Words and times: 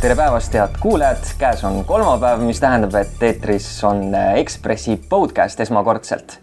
tere 0.00 0.14
päevast, 0.16 0.54
head 0.56 0.78
kuulajad, 0.80 1.26
käes 1.38 1.60
on 1.68 1.82
kolmapäev, 1.84 2.40
mis 2.48 2.60
tähendab, 2.60 2.94
et 2.96 3.20
eetris 3.26 3.66
on 3.84 4.14
Ekspressi 4.14 4.94
podcast 5.08 5.60
esmakordselt. 5.60 6.38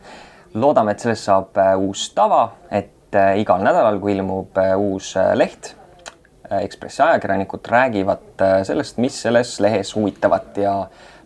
loodame, 0.54 0.94
et 0.94 1.02
sellest 1.02 1.26
saab 1.26 1.58
äh, 1.58 1.72
uus 1.82 2.04
tava, 2.14 2.44
et 2.70 3.18
äh, 3.18 3.40
igal 3.42 3.64
nädalal, 3.66 3.98
kui 4.00 4.14
ilmub 4.14 4.58
äh, 4.62 4.76
uus 4.78 5.16
leht, 5.34 5.74
Ekspressi 6.62 7.02
ajakirjanikud 7.02 7.66
räägivad 7.68 8.46
sellest, 8.64 9.02
mis 9.02 9.18
selles 9.22 9.58
lehes 9.60 9.96
huvitavat 9.96 10.58
ja 10.62 10.76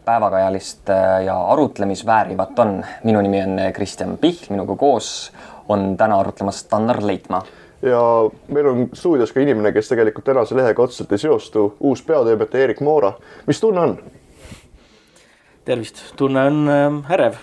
päevakajalist 0.05 0.89
ja 1.25 1.36
arutlemisväärivat 1.52 2.59
on. 2.59 2.86
minu 3.04 3.21
nimi 3.21 3.43
on 3.43 3.59
Kristjan 3.73 4.18
Pihl, 4.18 4.48
minuga 4.50 4.75
koos 4.75 5.34
on 5.70 5.98
täna 5.98 6.20
arutlemas 6.20 6.63
Tannar 6.63 7.04
Leitmaa 7.05 7.43
ja 7.82 8.02
meil 8.48 8.68
on 8.68 8.89
stuudios 8.93 9.34
ka 9.34 9.41
inimene, 9.41 9.71
kes 9.74 9.89
tegelikult 9.92 10.25
tänase 10.25 10.55
lehega 10.57 10.83
otseselt 10.83 11.11
ei 11.11 11.21
seostu, 11.21 11.68
uus 11.79 12.04
peatoimetaja 12.05 12.69
Erik 12.69 12.82
Moora. 12.82 13.14
mis 13.47 13.60
tunne 13.60 13.79
on? 13.82 13.97
tervist, 15.65 16.04
tunne 16.18 16.46
on 16.46 16.69
äh, 16.69 17.14
ärev. 17.14 17.38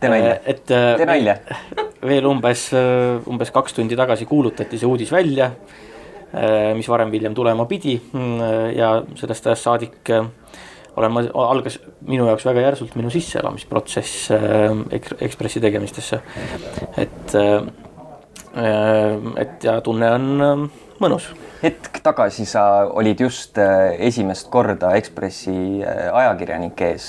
tee 0.00 0.10
nalja, 0.10 0.34
et 0.46 0.70
äh, 0.70 0.94
tee 0.96 1.06
nalja. 1.08 1.36
veel 2.10 2.26
umbes, 2.28 2.68
äh, 2.76 3.28
umbes 3.28 3.50
kaks 3.54 3.78
tundi 3.78 3.96
tagasi 3.98 4.26
kuulutati 4.28 4.78
see 4.78 4.88
uudis 4.88 5.12
välja, 5.12 5.50
äh, 6.32 6.74
mis 6.76 6.88
varem-hiljem 6.88 7.34
tulema 7.34 7.66
pidi 7.66 7.98
mm, 7.98 8.76
ja 8.76 8.92
sellest 9.18 9.46
ajast 9.46 9.68
saadik 9.68 10.12
olen 10.98 11.12
ma, 11.14 11.22
algas 11.46 11.78
minu 12.06 12.26
jaoks 12.26 12.46
väga 12.48 12.62
järsult 12.64 12.96
minu 12.98 13.10
sisseelamisprotsess 13.10 14.32
Ekspressi 15.22 15.60
tegemistesse, 15.62 16.18
et 16.98 17.36
Äh, 17.38 17.62
et 18.58 19.64
ja 19.64 19.78
tunne 19.84 20.10
on 20.10 20.26
ähm, 20.42 20.64
mõnus. 20.98 21.28
hetk 21.62 22.00
tagasi 22.02 22.46
sa 22.46 22.62
olid 22.86 23.20
just 23.20 23.58
äh, 23.58 23.94
esimest 24.08 24.48
korda 24.50 24.94
Ekspressi 24.98 25.82
äh, 25.82 26.08
ajakirjanike 26.14 26.90
ees, 26.92 27.08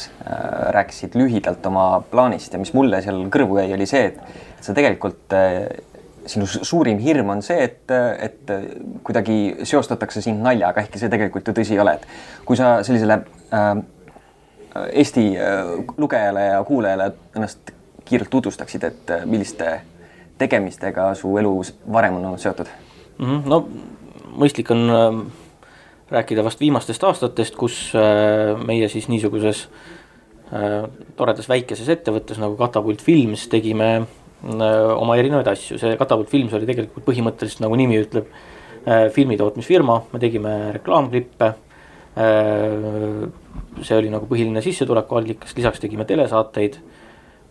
rääkisid 0.76 1.18
lühidalt 1.20 1.66
oma 1.66 2.02
plaanist 2.12 2.54
ja 2.54 2.62
mis 2.62 2.74
mulle 2.78 3.02
seal 3.06 3.26
kõrvu 3.34 3.62
jäi, 3.62 3.74
oli 3.74 3.88
see, 3.90 4.12
et 4.12 4.66
sa 4.66 4.76
tegelikult 4.78 5.34
sinu 6.30 6.46
suurim 6.46 7.00
hirm 7.02 7.32
on 7.34 7.42
see, 7.42 7.64
et, 7.64 7.92
et 8.22 8.52
kuidagi 9.06 9.66
seostatakse 9.66 10.22
sind 10.22 10.44
naljaga, 10.46 10.84
ehkki 10.84 11.02
see 11.02 11.10
tegelikult 11.10 11.48
ju 11.50 11.56
tõsi 11.58 11.74
ei 11.78 11.82
ole, 11.82 11.96
et 11.98 12.46
kui 12.46 12.60
sa 12.60 12.80
sellisele 12.86 13.22
äh, 13.56 13.72
Eesti 14.70 15.24
lugejale 15.98 16.44
ja 16.46 16.60
kuulajale 16.64 17.08
ennast 17.36 17.72
kiirelt 18.06 18.30
tutvustaksid, 18.30 18.84
et 18.86 19.12
milliste 19.26 19.80
tegemistega 20.40 21.12
su 21.20 21.36
elu 21.38 21.54
varem 21.92 22.18
on 22.20 22.26
olnud 22.32 22.42
seotud 22.42 22.68
mm? 23.18 23.26
-hmm. 23.26 23.46
no 23.50 23.68
mõistlik 24.40 24.72
on 24.72 24.90
äh, 24.90 25.22
rääkida 26.12 26.44
vast 26.46 26.62
viimastest 26.62 27.04
aastatest, 27.04 27.56
kus 27.58 27.92
äh, 27.98 28.58
meie 28.66 28.90
siis 28.90 29.08
niisuguses 29.12 29.68
äh, 30.54 30.84
toredas 31.18 31.50
väikeses 31.50 31.90
ettevõttes 31.94 32.40
nagu 32.42 32.58
Katapult 32.58 33.02
Films 33.06 33.48
tegime 33.52 33.90
äh, 34.00 34.06
oma 34.96 35.18
erinevaid 35.22 35.52
asju, 35.54 35.78
see 35.82 35.98
Katapult 36.00 36.32
Films 36.32 36.56
oli 36.58 36.70
tegelikult 36.70 37.06
põhimõtteliselt 37.06 37.64
nagu 37.66 37.78
nimi 37.80 38.00
ütleb 38.02 38.30
äh,, 38.30 39.10
filmitootmisfirma, 39.14 40.00
me 40.14 40.22
tegime 40.22 40.56
reklaamklippe 40.80 41.52
äh,. 42.18 43.28
see 43.84 43.98
oli 43.98 44.10
nagu 44.12 44.26
põhiline 44.30 44.64
sissetulekuallikas, 44.66 45.54
lisaks 45.58 45.84
tegime 45.84 46.08
telesaateid 46.10 46.80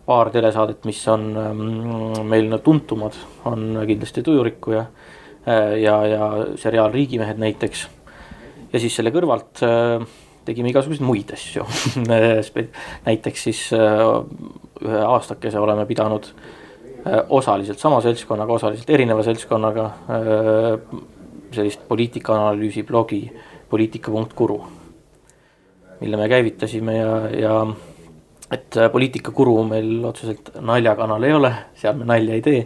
paar 0.09 0.31
telesaadet, 0.33 0.85
mis 0.89 1.01
on 1.11 1.29
ähm, 1.37 1.59
meil 2.29 2.57
tuntumad, 2.65 3.17
on 3.49 3.77
kindlasti 3.85 4.23
Tujurikkuja 4.25 4.81
äh, 4.81 5.75
ja, 5.83 5.99
ja 6.09 6.29
seriaal 6.57 6.93
Riigimehed 6.93 7.37
näiteks. 7.41 7.87
ja 8.73 8.79
siis 8.81 8.95
selle 8.97 9.13
kõrvalt 9.13 9.61
äh, 9.65 10.07
tegime 10.45 10.71
igasuguseid 10.71 11.05
muid 11.05 11.33
asju 11.35 11.65
näiteks 13.09 13.45
siis 13.49 13.61
äh, 13.77 14.01
ühe 14.85 15.03
aastakese 15.05 15.59
oleme 15.59 15.85
pidanud 15.89 16.31
osaliselt 17.31 17.79
sama 17.79 18.01
seltskonnaga, 18.03 18.57
osaliselt 18.57 18.89
erineva 18.91 19.23
seltskonnaga 19.23 19.85
sellist 21.55 21.85
poliitikaanalüüsi 21.87 22.83
blogi 22.83 23.21
poliitika.guru, 23.71 24.57
mille 26.01 26.19
me 26.19 26.27
käivitasime 26.29 26.97
ja, 26.97 27.13
ja 27.39 27.53
et 28.51 28.77
äh, 28.77 28.89
poliitikakuru 28.91 29.61
meil 29.69 30.05
otseselt 30.09 30.53
naljakanal 30.65 31.23
ei 31.27 31.35
ole, 31.37 31.53
seal 31.77 31.97
me 31.99 32.07
nalja 32.09 32.37
ei 32.37 32.43
tee 32.45 32.65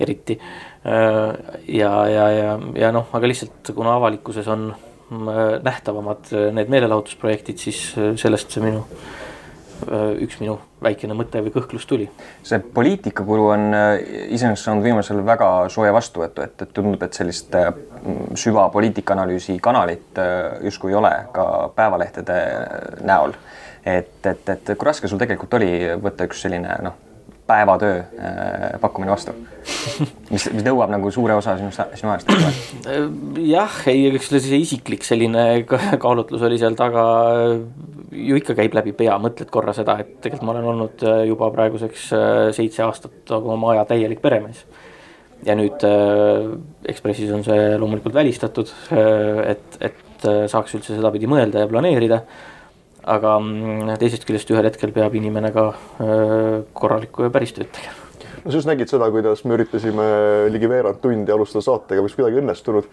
eriti. 0.00 0.38
Äh, 0.86 1.56
ja, 1.76 1.92
ja, 2.08 2.28
ja, 2.34 2.54
ja 2.86 2.92
noh, 2.94 3.10
aga 3.12 3.30
lihtsalt 3.30 3.72
kuna 3.76 3.96
avalikkuses 4.00 4.48
on 4.50 4.70
äh, 4.72 5.42
nähtavamad 5.62 6.32
need 6.56 6.72
meelelahutusprojektid, 6.72 7.62
siis 7.62 7.82
sellest 8.20 8.54
see 8.54 8.64
minu, 8.64 8.84
üks 10.20 10.36
minu 10.42 10.58
väikene 10.84 11.14
mõte 11.16 11.40
või 11.40 11.54
kõhklus 11.54 11.86
tuli. 11.88 12.04
see 12.44 12.58
poliitikakulu 12.60 13.46
on 13.54 13.62
iseenesest 13.72 14.66
saanud 14.66 14.84
viimasel 14.84 15.22
väga 15.24 15.48
sooja 15.72 15.94
vastuvõttu, 15.96 16.44
et, 16.44 16.66
et 16.66 16.74
tundub, 16.76 17.00
et 17.02 17.16
sellist 17.16 17.56
süvapoliitika 18.42 19.16
analüüsi 19.16 19.56
kanalit 19.62 20.20
justkui 20.66 20.92
ei 20.92 20.98
ole 21.00 21.14
ka 21.32 21.46
päevalehtede 21.76 22.36
näol 23.08 23.32
et, 23.84 24.26
et, 24.26 24.48
et 24.48 24.74
kui 24.74 24.86
raske 24.86 25.08
sul 25.08 25.20
tegelikult 25.20 25.54
oli 25.60 25.70
võtta 26.00 26.26
üks 26.28 26.42
selline 26.44 26.76
noh, 26.84 26.98
päevatöö 27.50 27.98
äh, 27.98 28.80
pakkumine 28.80 29.10
vastu, 29.10 29.32
mis, 30.30 30.44
mis 30.54 30.64
nõuab 30.64 30.92
nagu 30.92 31.10
suure 31.10 31.34
osa 31.34 31.56
sinust, 31.58 31.82
sinu 31.98 32.12
ajast? 32.12 32.30
jah, 33.42 33.78
ei, 33.90 34.04
eks 34.12 34.30
see 34.36 34.60
isiklik 34.62 35.06
selline 35.06 35.46
kaalutlus 36.02 36.44
oli 36.46 36.60
seal 36.60 36.76
taga 36.78 37.04
ju 38.14 38.38
ikka 38.38 38.54
käib 38.58 38.76
läbi 38.78 38.94
pea, 38.96 39.16
mõtled 39.22 39.50
korra 39.50 39.74
seda, 39.76 39.98
et 40.02 40.20
tegelikult 40.22 40.46
ma 40.46 40.54
olen 40.54 40.68
olnud 40.74 41.02
äh, 41.06 41.24
juba 41.30 41.50
praeguseks 41.56 42.06
äh, 42.14 42.44
seitse 42.56 42.86
aastat 42.86 43.34
nagu 43.34 43.56
oma 43.56 43.74
aja 43.74 43.88
täielik 43.90 44.22
peremees. 44.22 44.62
ja 45.46 45.56
nüüd 45.56 45.82
Ekspressis 46.92 47.30
on 47.32 47.42
see 47.46 47.76
loomulikult 47.80 48.12
välistatud 48.14 48.68
et, 48.92 49.78
et 49.80 50.26
saaks 50.52 50.74
üldse 50.76 50.92
sedapidi 50.92 51.30
mõelda 51.30 51.62
ja 51.62 51.68
planeerida 51.70 52.18
aga 53.04 53.36
mm, 53.38 53.96
teisest 54.00 54.26
küljest 54.28 54.50
ühel 54.52 54.68
hetkel 54.68 54.92
peab 54.96 55.14
inimene 55.18 55.52
ka 55.54 55.70
korralikku 56.76 57.26
ja 57.26 57.32
päris 57.34 57.54
tööd 57.56 57.70
tegema. 57.74 58.08
no 58.44 58.50
sa 58.50 58.56
just 58.58 58.70
nägid 58.70 58.92
seda, 58.92 59.10
kuidas 59.12 59.44
me 59.44 59.56
üritasime 59.56 60.08
ligi 60.52 60.70
veerand 60.70 61.00
tundi 61.02 61.32
alustada 61.32 61.64
saatega, 61.66 62.04
mis 62.04 62.16
kuidagi 62.18 62.42
õnnestunud. 62.42 62.90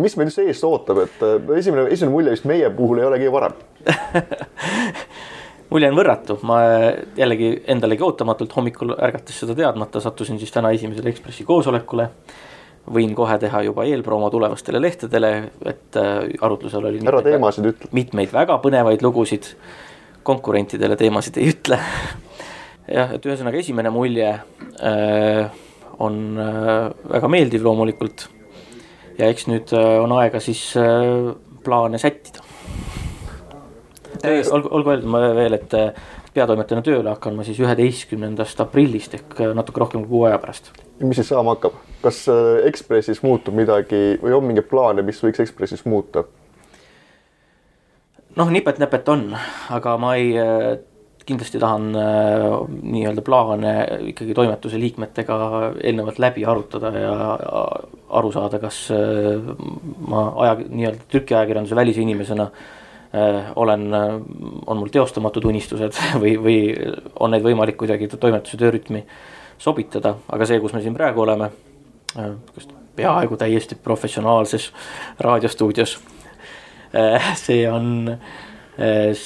mis 0.00 0.16
meid 0.16 0.32
üldse 0.32 0.48
ees 0.48 0.64
ootab, 0.64 1.04
et 1.04 1.24
esimene, 1.58 1.88
esimene 1.90 2.14
mulje 2.14 2.34
vist 2.34 2.48
meie 2.48 2.70
puhul 2.74 3.02
ei 3.02 3.08
ole 3.10 3.20
kõige 3.22 3.34
parem 3.38 3.62
mulje 5.74 5.90
on 5.90 5.98
võrratu, 5.98 6.38
ma 6.46 6.58
jällegi 7.18 7.50
endalegi 7.74 8.04
ootamatult 8.06 8.52
hommikul 8.56 8.94
ärgates 8.94 9.40
seda 9.42 9.56
teadmata 9.58 10.02
sattusin 10.02 10.38
siis 10.38 10.52
täna 10.54 10.70
esimesele 10.76 11.10
Ekspressi 11.10 11.46
koosolekule 11.48 12.10
võin 12.92 13.14
kohe 13.16 13.36
teha 13.40 13.62
juba 13.64 13.86
eelpromo 13.88 14.28
tulevastele 14.32 14.80
lehtedele, 14.82 15.32
et 15.64 15.98
äh, 16.00 16.26
arutlusel 16.44 16.84
oli. 16.90 17.00
ära 17.08 17.22
teemasid 17.24 17.68
ütle. 17.70 17.90
mitmeid 17.96 18.32
väga 18.34 18.58
põnevaid 18.64 19.04
lugusid, 19.04 19.54
konkurentidele 20.22 20.96
teemasid 21.00 21.40
ei 21.40 21.52
ütle. 21.54 21.78
jah, 22.88 23.14
et 23.16 23.24
ühesõnaga 23.24 23.60
esimene 23.60 23.92
mulje 23.94 24.30
äh, 24.34 25.62
on 25.98 26.38
äh, 26.38 26.90
väga 27.16 27.30
meeldiv 27.32 27.64
loomulikult. 27.64 28.28
ja 29.18 29.30
eks 29.32 29.48
nüüd 29.48 29.72
äh, 29.72 29.94
on 30.02 30.12
aega 30.18 30.40
siis 30.40 30.74
äh, 30.76 31.32
plaane 31.64 31.98
sättida. 31.98 32.44
olgu, 34.24 34.68
olgu 34.70 34.90
öeldud 34.90 35.36
veel, 35.36 35.56
et 35.56 35.74
äh, 35.74 36.12
peatoimetajana 36.34 36.84
tööle 36.84 37.12
hakkan 37.12 37.36
ma 37.38 37.44
siis 37.46 37.60
üheteistkümnendast 37.62 38.60
aprillist 38.64 39.14
ehk 39.18 39.36
äh, 39.40 39.52
natuke 39.56 39.82
rohkem 39.82 40.04
kui 40.04 40.16
kuu 40.16 40.24
aja 40.28 40.38
pärast. 40.42 40.72
mis 41.00 41.18
siis 41.20 41.30
saama 41.30 41.54
hakkab? 41.54 41.76
kas 42.02 42.24
äh, 42.32 42.64
Ekspressis 42.70 43.22
muutub 43.22 43.54
midagi 43.56 44.16
või 44.22 44.34
on 44.36 44.48
mingeid 44.48 44.68
plaane, 44.70 45.04
mis 45.06 45.22
võiks 45.22 45.42
Ekspressis 45.44 45.84
muuta? 45.86 46.24
noh, 48.34 48.50
nipet-näpet 48.50 49.08
on, 49.14 49.28
aga 49.74 49.96
ma 50.02 50.16
ei, 50.18 50.34
äh, 50.40 50.68
kindlasti 51.24 51.56
tahan 51.56 51.86
nii-öelda 51.94 53.22
plaane 53.24 53.70
ikkagi 54.10 54.34
toimetuse 54.36 54.76
liikmetega 54.76 55.36
eelnevalt 55.80 56.18
läbi 56.20 56.42
arutada 56.44 56.90
ja 56.92 57.14
aru 58.18 58.32
saada, 58.34 58.60
kas 58.60 58.82
ma 60.04 60.26
aja, 60.44 60.58
nii-öelda 60.66 61.06
trükiajakirjanduse 61.08 61.78
välise 61.78 62.04
inimesena 62.04 62.50
äh, 62.50 62.83
olen, 63.56 63.84
on 64.66 64.78
mul 64.80 64.90
teostamatud 64.90 65.44
unistused 65.46 65.98
või, 66.22 66.34
või 66.40 66.58
on 67.20 67.34
neid 67.34 67.44
võimalik 67.44 67.78
kuidagi 67.78 68.08
toimetuse 68.10 68.58
töörütmi 68.58 69.04
sobitada, 69.58 70.16
aga 70.34 70.48
see, 70.48 70.58
kus 70.62 70.74
me 70.74 70.82
siin 70.82 70.96
praegu 70.96 71.22
oleme 71.22 71.50
kas 72.14 72.68
peaaegu 72.96 73.36
täiesti 73.36 73.74
professionaalses 73.74 74.72
raadiostuudios. 75.20 75.98
Äh, 76.94 77.34
see 77.36 77.64
on, 77.70 78.18
äh, 78.78 79.24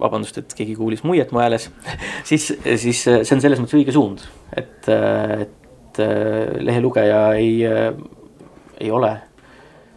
vabandust, 0.00 0.38
et 0.38 0.54
keegi 0.56 0.76
kuulis 0.76 1.04
muiet 1.04 1.32
mu 1.32 1.40
hääles, 1.40 1.68
siis, 2.28 2.48
siis 2.76 3.02
see 3.04 3.36
on 3.36 3.44
selles 3.44 3.60
mõttes 3.60 3.76
õige 3.76 3.92
suund, 3.96 4.24
et, 4.56 4.88
et 4.88 6.00
lehelugeja 6.60 7.20
ei, 7.36 7.62
ei 8.80 8.90
ole 8.92 9.12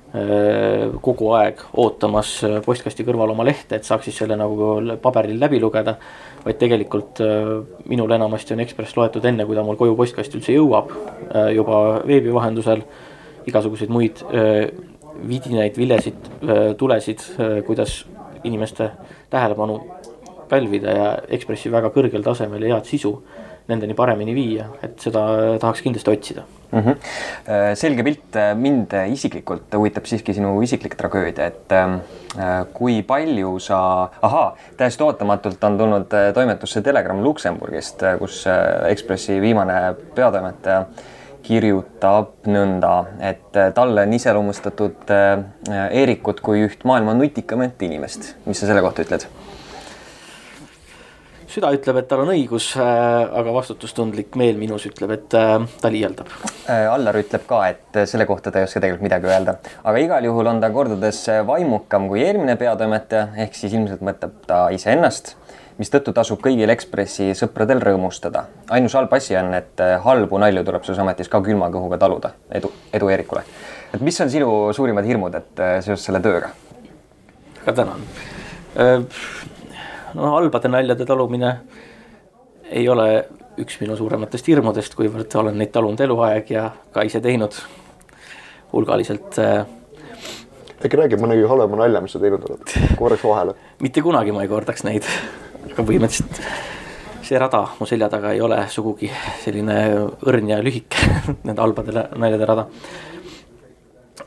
kogu 0.10 1.28
aeg 1.38 1.60
ootamas 1.78 2.32
postkasti 2.66 3.06
kõrval 3.06 3.30
oma 3.36 3.46
lehte, 3.46 3.78
et 3.78 3.86
saaks 3.86 4.08
siis 4.10 4.18
selle 4.24 4.38
nagu 4.40 4.80
paberil 5.02 5.38
läbi 5.40 5.60
lugeda. 5.62 5.98
vaid 6.46 6.58
tegelikult 6.58 7.20
minul 7.86 8.12
enamasti 8.12 8.54
on 8.54 8.60
Ekspress 8.64 8.98
loetud 8.98 9.26
enne, 9.26 9.46
kui 9.46 9.56
ta 9.56 9.64
mul 9.64 9.78
koju 9.78 9.96
postkasti 9.96 10.40
üldse 10.40 10.56
jõuab, 10.56 10.90
juba 11.54 12.02
veebi 12.08 12.34
vahendusel. 12.34 12.82
igasuguseid 13.46 13.90
muid 13.90 14.24
vidinaid, 15.28 15.78
vilesid, 15.78 16.30
tulesid, 16.78 17.20
kuidas 17.66 18.06
inimeste 18.44 18.92
tähelepanu 19.30 19.80
pälvida 20.50 20.92
ja 20.92 21.10
Ekspressi 21.28 21.72
väga 21.72 21.92
kõrgel 21.94 22.24
tasemel 22.24 22.64
ja 22.64 22.76
head 22.76 22.90
sisu 22.90 23.14
nendeni 23.68 23.94
paremini 23.94 24.34
viia, 24.34 24.72
et 24.82 24.98
seda 25.00 25.58
tahaks 25.62 25.86
kindlasti 25.86 26.12
otsida 26.12 26.48
mm. 26.71 26.80
-hmm. 26.80 26.95
selge 27.74 28.04
pilt, 28.04 28.39
mind 28.56 28.94
isiklikult 29.12 29.75
huvitab 29.75 30.06
siiski 30.06 30.33
sinu 30.33 30.62
isiklik 30.62 30.95
tragöödia, 30.95 31.45
et 31.45 31.71
äh, 31.71 32.00
kui 32.74 33.01
palju 33.04 33.60
sa, 33.60 34.10
ahaa, 34.21 34.56
täiesti 34.77 35.04
ootamatult 35.04 35.63
on 35.63 35.77
tulnud 35.77 36.13
äh, 36.13 36.33
toimetusse 36.33 36.81
Telegram 36.81 37.24
Luksemburgist, 37.24 38.04
kus 38.19 38.45
Ekspressi 38.89 39.42
viimane 39.42 39.95
peatoimetaja 40.16 40.86
kirjutab 41.44 42.45
nõnda, 42.45 43.06
et 43.19 43.56
talle 43.74 44.04
on 44.06 44.13
iseloomustatud 44.13 45.13
Eerikut 45.92 46.42
kui 46.45 46.66
üht 46.68 46.83
maailma 46.83 47.13
nutikamaid 47.13 47.81
inimest. 47.81 48.36
mis 48.45 48.60
sa 48.60 48.68
selle 48.68 48.81
kohta 48.86 49.01
ütled? 49.07 49.25
Süda 51.50 51.72
ütleb, 51.74 51.98
et 52.01 52.07
tal 52.10 52.24
on 52.24 52.31
õigus, 52.34 52.69
äh, 52.78 52.84
aga 53.40 53.54
vastutustundlik 53.56 54.36
meel 54.40 54.60
minus 54.60 54.86
ütleb, 54.90 55.13
et 55.16 55.36
äh, 55.38 55.56
ta 55.81 55.92
liialdab. 55.92 56.30
Äh, 56.69 56.86
Allar 56.92 57.18
ütleb 57.19 57.46
ka, 57.50 57.63
et 57.72 58.00
selle 58.10 58.28
kohta 58.30 58.54
ta 58.54 58.62
ei 58.62 58.68
oska 58.68 58.81
tegelikult 58.84 59.07
midagi 59.07 59.30
öelda, 59.31 59.57
aga 59.81 60.04
igal 60.04 60.30
juhul 60.30 60.51
on 60.51 60.62
ta 60.62 60.69
kordades 60.74 61.24
vaimukam 61.48 62.07
kui 62.12 62.24
eelmine 62.25 62.56
peatoimetaja, 62.60 63.31
ehk 63.46 63.57
siis 63.57 63.74
ilmselt 63.74 64.06
mõtleb 64.06 64.38
ta 64.50 64.62
iseennast, 64.75 65.34
mistõttu 65.80 66.13
tasub 66.13 66.42
kõigil 66.44 66.69
Ekspressi 66.69 67.31
sõpradel 67.40 67.81
rõõmustada. 67.81 68.45
ainus 68.69 68.94
halb 69.00 69.13
asi 69.16 69.38
on, 69.40 69.54
et 69.57 69.81
halbu 70.06 70.42
nalju 70.42 70.66
tuleb 70.68 70.86
selles 70.86 71.02
ametis 71.02 71.31
ka 71.31 71.42
külma 71.42 71.72
kõhuga 71.74 71.98
taluda. 71.98 72.34
edu, 72.52 72.72
edu 72.94 73.10
Eerikule. 73.10 73.44
et 73.94 74.02
mis 74.02 74.22
on 74.22 74.30
sinu 74.30 74.74
suurimad 74.74 75.06
hirmud, 75.06 75.36
et 75.36 75.63
seoses 75.81 76.06
selle 76.06 76.19
tööga? 76.19 76.52
väga 77.66 77.74
tänan 77.81 78.06
no 80.16 80.34
halbade 80.36 80.72
naljade 80.72 81.06
talumine 81.06 81.54
ei 82.70 82.86
ole 82.90 83.10
üks 83.60 83.80
minu 83.82 83.98
suurematest 83.98 84.48
hirmudest, 84.48 84.96
kuivõrd 84.96 85.36
olen 85.42 85.58
neid 85.60 85.74
talunud 85.76 86.00
eluaeg 86.06 86.54
ja 86.54 86.70
ka 86.94 87.04
ise 87.08 87.22
teinud 87.24 87.58
hulgaliselt. 88.72 89.40
Äh, 89.42 89.66
äkki 90.80 91.00
räägib 91.00 91.22
mõnegi 91.24 91.48
halvema 91.50 91.82
nalja, 91.82 92.02
mis 92.04 92.16
sa 92.16 92.22
teinud 92.24 92.46
oled, 92.48 92.76
korraks 93.00 93.26
vahele? 93.26 93.56
mitte 93.84 94.04
kunagi 94.06 94.36
ma 94.36 94.46
ei 94.46 94.52
kordaks 94.52 94.86
neid, 94.88 95.08
aga 95.72 95.84
põhimõtteliselt 95.84 96.42
see 97.30 97.38
rada 97.38 97.66
mu 97.78 97.86
selja 97.86 98.08
taga 98.10 98.32
ei 98.34 98.42
ole 98.42 98.58
sugugi 98.74 99.12
selline 99.44 99.76
õrn 100.26 100.50
ja 100.50 100.64
lühike 100.66 101.04
nende 101.46 101.62
halbade 101.62 102.08
naljade 102.18 102.48
rada. 102.50 102.68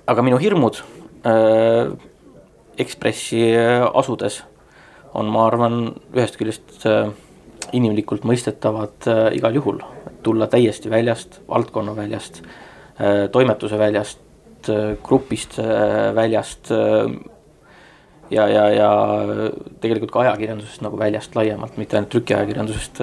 aga 0.06 0.23
minu 0.23 0.40
hirmud 0.43 0.82
äh, 1.26 1.93
Ekspressi 2.82 3.43
asudes 3.93 4.38
on, 5.19 5.29
ma 5.32 5.47
arvan, 5.47 5.79
ühest 6.14 6.38
küljest 6.41 6.87
äh, 6.88 7.11
inimlikult 7.76 8.25
mõistetavad 8.29 9.09
äh, 9.11 9.25
igal 9.37 9.56
juhul, 9.59 9.81
tulla 10.25 10.49
täiesti 10.50 10.91
väljast, 10.93 11.41
valdkonna 11.49 11.94
väljast, 11.97 12.43
äh, 12.99 13.26
toimetuse 13.32 13.81
väljast, 13.81 14.20
grupist 15.03 15.56
väljast 16.14 16.69
ja, 18.31 18.44
ja, 18.47 18.61
ja 18.70 18.91
tegelikult 19.82 20.12
ka 20.14 20.20
ajakirjandusest 20.20 20.85
nagu 20.87 21.00
väljast 21.00 21.35
laiemalt, 21.35 21.75
mitte 21.82 21.99
ainult 21.99 22.12
trükiajakirjandusest 22.14 23.00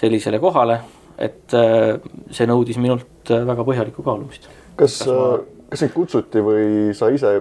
sellisele 0.00 0.40
kohale, 0.42 0.80
et 1.22 1.54
see 1.54 2.50
nõudis 2.50 2.82
minult 2.82 3.30
väga 3.30 3.68
põhjalikku 3.68 4.02
kaalumist. 4.02 4.50
kas, 4.74 4.98
kas, 4.98 5.06
ma... 5.06 5.38
kas 5.70 5.84
sind 5.84 5.94
kutsuti 5.94 6.42
või 6.42 6.66
sa 6.98 7.12
ise 7.14 7.36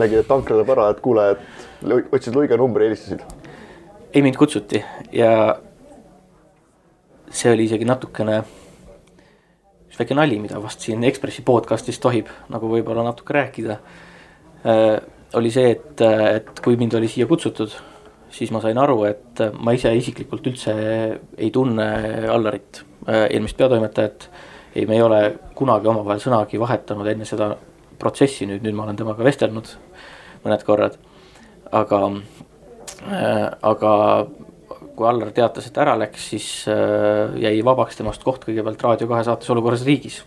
nägid, 0.00 0.22
et 0.22 0.28
tank 0.30 0.50
läheb 0.50 0.70
ära, 0.76 0.90
et 0.92 1.02
kuule, 1.04 1.30
et 1.34 2.14
otsid 2.14 2.36
Luiga 2.36 2.58
numbri, 2.60 2.88
helistasid? 2.90 3.24
ei, 4.12 4.22
mind 4.22 4.36
kutsuti 4.40 4.80
ja 5.12 5.56
see 7.30 7.52
oli 7.52 7.66
isegi 7.68 7.84
natukene 7.88 8.38
üks 9.96 9.98
väike 10.00 10.16
nali, 10.16 10.38
mida 10.40 10.60
vast 10.62 10.84
siin 10.84 11.04
Ekspressi 11.08 11.44
podcast'is 11.46 12.00
tohib 12.02 12.30
nagu 12.52 12.70
võib-olla 12.70 13.04
natuke 13.06 13.36
rääkida 13.36 13.78
äh,. 14.64 14.96
oli 15.36 15.50
see, 15.52 15.70
et, 15.74 16.00
et 16.00 16.60
kui 16.64 16.76
mind 16.80 16.94
oli 16.96 17.08
siia 17.10 17.26
kutsutud, 17.26 17.72
siis 18.32 18.52
ma 18.54 18.60
sain 18.62 18.78
aru, 18.78 19.02
et 19.08 19.42
ma 19.58 19.74
ise 19.76 19.90
isiklikult 19.96 20.46
üldse 20.52 20.74
ei 21.36 21.50
tunne 21.52 21.88
Allarit 22.32 22.82
äh,, 23.08 23.26
eelmist 23.30 23.56
peatoimetajat. 23.56 24.28
ei, 24.74 24.86
me 24.86 24.96
ei 24.96 25.02
ole 25.02 25.20
kunagi 25.54 25.88
omavahel 25.88 26.22
sõnagi 26.22 26.60
vahetanud 26.60 27.08
enne 27.08 27.24
seda 27.24 27.54
protsessi 27.98 28.46
nüüd, 28.46 28.62
nüüd 28.64 28.76
ma 28.76 28.84
olen 28.84 28.96
temaga 28.96 29.24
vestelnud 29.24 29.70
mõned 30.46 30.64
korrad 30.66 30.96
aga 31.72 32.00
äh,, 33.10 33.50
aga 33.62 33.92
kui 34.96 35.08
Allar 35.08 35.30
teatas, 35.36 35.68
et 35.68 35.78
ära 35.78 35.94
läks, 35.98 36.30
siis 36.32 36.48
äh, 36.72 37.34
jäi 37.42 37.58
vabaks 37.64 37.98
temast 37.98 38.24
koht 38.24 38.46
kõigepealt 38.46 38.82
Raadio 38.82 39.08
kahe 39.10 39.24
saates 39.26 39.50
Olukorras 39.52 39.84
riigis. 39.84 40.22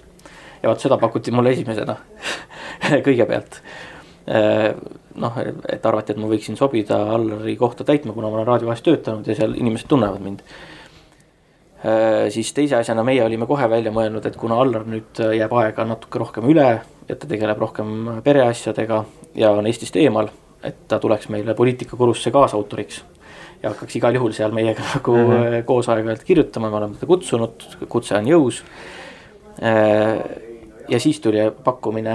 ja 0.61 0.69
vot 0.69 0.81
seda 0.81 0.97
pakuti 0.99 1.31
mulle 1.31 1.53
esimesena 1.55 1.95
kõigepealt 3.07 3.61
äh,. 4.29 4.73
noh, 5.19 5.39
et 5.67 5.85
arvati, 5.85 6.13
et 6.13 6.19
ma 6.21 6.29
võiksin 6.31 6.57
sobida 6.59 7.01
Allari 7.15 7.55
kohta 7.57 7.83
täitma, 7.83 8.13
kuna 8.13 8.29
ma 8.29 8.39
olen 8.39 8.47
Raadio 8.47 8.69
kahes 8.69 8.85
töötanud 8.85 9.27
ja 9.27 9.37
seal 9.39 9.55
inimesed 9.57 9.89
tunnevad 9.89 10.21
mind 10.21 10.43
äh,. 11.83 12.27
siis 12.29 12.53
teise 12.53 12.77
asjana 12.81 13.03
meie 13.03 13.23
olime 13.25 13.49
kohe 13.49 13.69
välja 13.69 13.93
mõelnud, 13.95 14.27
et 14.27 14.37
kuna 14.37 14.59
Allar 14.61 14.85
nüüd 14.85 15.23
jääb 15.39 15.55
aega 15.63 15.87
natuke 15.87 16.21
rohkem 16.21 16.51
üle, 16.51 16.69
et 17.09 17.17
ta 17.17 17.27
tegeleb 17.27 17.57
rohkem 17.57 18.21
pereasjadega 18.23 19.03
ja 19.35 19.51
on 19.51 19.67
Eestist 19.67 19.95
eemal 19.95 20.29
et 20.63 20.87
ta 20.87 20.99
tuleks 20.99 21.29
meile 21.31 21.53
poliitikakurusse 21.55 22.31
kaasautoriks 22.31 23.03
ja 23.63 23.71
hakkaks 23.71 23.95
igal 23.99 24.15
juhul 24.15 24.35
seal 24.35 24.55
meiega 24.55 24.83
nagu 24.93 25.15
mm 25.15 25.31
-hmm. 25.31 25.63
koos 25.65 25.89
aeg-ajalt 25.89 26.23
kirjutama, 26.23 26.69
me 26.69 26.77
oleme 26.77 26.95
teda 26.95 27.07
kutsunud, 27.07 27.67
kutse 27.89 28.15
on 28.15 28.27
jõus. 28.27 28.63
Äh, 29.63 30.19
ja 30.87 30.99
siis 30.99 31.19
tuli 31.19 31.51
pakkumine, 31.63 32.11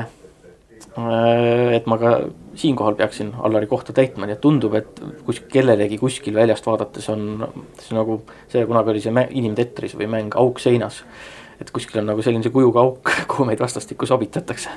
äh, 0.99 1.73
et 1.73 1.87
ma 1.87 1.99
ka 1.99 2.21
siinkohal 2.54 2.94
peaksin 2.94 3.33
Allari 3.38 3.66
kohta 3.66 3.92
täitma, 3.92 4.26
nii 4.26 4.33
et 4.33 4.40
tundub, 4.40 4.75
et 4.75 5.00
kus 5.26 5.40
kellelegi 5.40 5.99
kuskil 5.99 6.35
väljast 6.35 6.66
vaadates 6.66 7.09
on 7.09 7.49
see 7.78 7.97
nagu 7.97 8.23
see 8.49 8.66
kunagi 8.66 8.90
oli 8.90 9.00
see 9.00 9.28
inimtetris 9.30 9.97
või 9.97 10.06
mäng 10.06 10.37
Auk 10.37 10.59
seinas. 10.59 11.04
et 11.61 11.71
kuskil 11.71 12.00
on 12.00 12.06
nagu 12.06 12.23
selline 12.23 12.50
kujuga 12.50 12.80
auk, 12.80 13.11
kuhu 13.30 13.44
meid 13.44 13.61
vastastikku 13.61 14.06
sobitatakse 14.06 14.71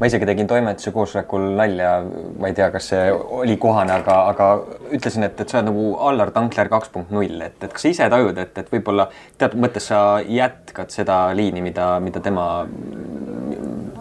ma 0.00 0.08
isegi 0.08 0.26
tegin 0.26 0.48
toimetuse 0.50 0.90
koosolekul 0.94 1.44
nalja, 1.58 1.92
ma 2.40 2.50
ei 2.50 2.56
tea, 2.56 2.68
kas 2.74 2.90
see 2.92 3.02
oli 3.12 3.56
kohane, 3.62 3.94
aga, 3.94 4.16
aga 4.32 4.48
ütlesin, 4.96 5.26
et, 5.28 5.38
et 5.40 5.50
sa 5.50 5.60
oled 5.60 5.70
nagu 5.70 5.86
Allar 6.08 6.32
Tankler 6.34 6.70
kaks 6.72 6.90
punkt 6.94 7.12
null, 7.14 7.38
et, 7.44 7.56
et 7.62 7.72
kas 7.72 7.86
sa 7.86 7.92
ise 7.92 8.08
tajud, 8.10 8.38
et, 8.42 8.58
et 8.62 8.72
võib-olla 8.74 9.08
teatud 9.38 9.62
mõttes 9.62 9.90
sa 9.92 10.00
jätkad 10.26 10.94
seda 10.94 11.18
liini, 11.36 11.62
mida, 11.64 11.94
mida 12.04 12.22
tema 12.24 12.48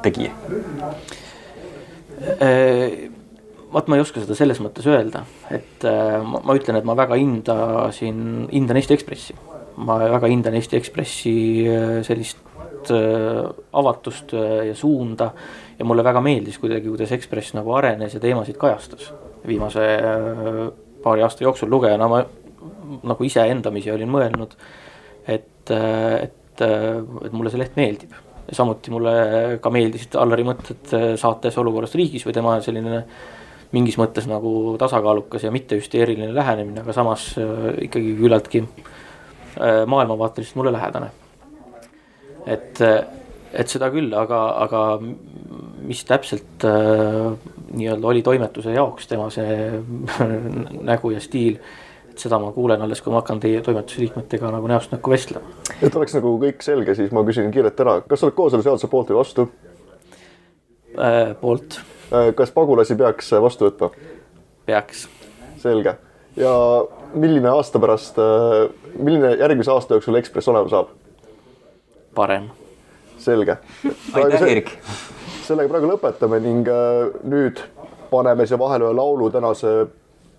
tegi? 0.06 0.32
Äh, 2.42 3.10
vot 3.74 3.90
ma 3.90 3.98
ei 3.98 4.04
oska 4.04 4.24
seda 4.24 4.38
selles 4.38 4.62
mõttes 4.64 4.86
öelda, 4.90 5.24
et 5.54 5.86
äh, 5.88 6.20
ma, 6.26 6.42
ma 6.46 6.58
ütlen, 6.58 6.80
et 6.80 6.88
ma 6.88 6.98
väga 6.98 7.18
hindasin, 7.20 8.48
hindan 8.52 8.82
Eesti 8.82 8.98
Ekspressi. 8.98 9.38
ma 9.84 9.98
väga 9.98 10.30
hindan 10.30 10.54
Eesti 10.58 10.78
Ekspressi 10.78 11.38
äh, 11.70 12.02
sellist 12.88 13.64
avatust 13.74 14.34
ja 14.68 14.76
suunda 14.76 15.32
ja 15.80 15.86
mulle 15.86 16.04
väga 16.04 16.22
meeldis 16.22 16.60
kuidagi, 16.60 16.90
kuidas 16.90 17.12
Ekspress 17.12 17.54
nagu 17.58 17.74
arenes 17.74 18.14
ja 18.14 18.20
teemasid 18.20 18.58
kajastas 18.58 19.12
viimase 19.48 19.84
äh, 19.96 20.72
paari 21.04 21.24
aasta 21.24 21.44
jooksul 21.44 21.70
lugejana 21.70 22.08
ma 22.08 22.24
nagu 23.04 23.26
ise 23.26 23.44
endamisi 23.50 23.92
olin 23.92 24.12
mõelnud, 24.12 24.54
et, 25.28 25.72
äh, 25.72 26.28
et, 26.28 26.62
äh, 26.62 27.00
et 27.26 27.34
mulle 27.34 27.52
see 27.52 27.62
leht 27.62 27.80
meeldib. 27.80 28.14
samuti 28.52 28.92
mulle 28.92 29.12
ka 29.64 29.70
meeldisid 29.72 30.18
Allari 30.20 30.44
mõtted 30.44 30.92
saates 31.18 31.56
Olukorrast 31.58 31.96
riigis 31.96 32.26
või 32.28 32.34
tema 32.36 32.58
selline 32.62 33.06
mingis 33.72 33.96
mõttes 33.98 34.28
nagu 34.28 34.76
tasakaalukas 34.78 35.46
ja 35.48 35.52
mitte 35.52 35.80
hüsteeriline 35.80 36.36
lähenemine, 36.36 36.84
aga 36.84 36.94
samas 36.94 37.30
ikkagi 37.88 38.14
küllaltki 38.20 38.66
maailmavaateliselt 39.88 40.60
mulle 40.60 40.76
lähedane. 40.76 41.23
Et 42.46 42.82
et 43.54 43.70
seda 43.70 43.90
küll, 43.94 44.10
aga, 44.18 44.40
aga 44.66 44.82
mis 45.86 46.02
täpselt 46.10 46.66
äh, 46.66 47.34
nii-öelda 47.74 48.10
oli 48.10 48.24
toimetuse 48.26 48.74
jaoks 48.74 49.10
tema 49.10 49.30
see 49.34 49.82
nägu 50.90 51.14
ja 51.14 51.22
stiil. 51.22 51.60
et 52.10 52.22
seda 52.22 52.38
ma 52.42 52.52
kuulen 52.54 52.82
alles, 52.82 53.02
kui 53.02 53.14
ma 53.14 53.22
hakkan 53.22 53.40
teie 53.42 53.62
toimetuse 53.66 54.02
liikmetega 54.02 54.52
nagu 54.54 54.70
näost 54.70 54.94
näkku 54.94 55.14
vestlema. 55.14 55.54
et 55.82 55.96
oleks 55.96 56.18
nagu 56.18 56.36
kõik 56.42 56.66
selge, 56.66 56.96
siis 56.98 57.14
ma 57.14 57.26
küsin 57.28 57.54
kiirelt 57.54 57.86
ära, 57.86 58.00
kas 58.08 58.22
sa 58.24 58.30
oled 58.30 58.38
kooseluseaduse 58.42 58.90
poolt 58.90 59.14
või 59.14 59.22
vastu? 59.22 59.50
äh, 60.98 61.36
poolt 61.42 61.82
kas 62.36 62.52
pagulasi 62.54 62.98
peaks 62.98 63.32
vastu 63.42 63.70
võtma? 63.70 63.90
peaks. 64.66 65.08
selge. 65.62 65.96
ja 66.38 66.54
milline 67.14 67.50
aasta 67.54 67.80
pärast, 67.80 68.18
milline 68.98 69.36
järgmise 69.38 69.72
aasta 69.72 69.98
jooksul 69.98 70.18
Ekspress 70.22 70.50
olema 70.50 70.70
saab? 70.70 70.94
Parem. 72.16 72.50
selge. 73.18 73.58
aitäh, 74.14 74.42
Erik! 74.42 74.72
sellega 75.44 75.70
praegu 75.70 75.90
lõpetame 75.92 76.40
ning 76.44 76.70
nüüd 77.28 77.60
paneme 78.12 78.48
siia 78.48 78.60
vahele 78.60 78.88
ühe 78.88 78.96
laulu 78.96 79.30
tänase 79.34 79.74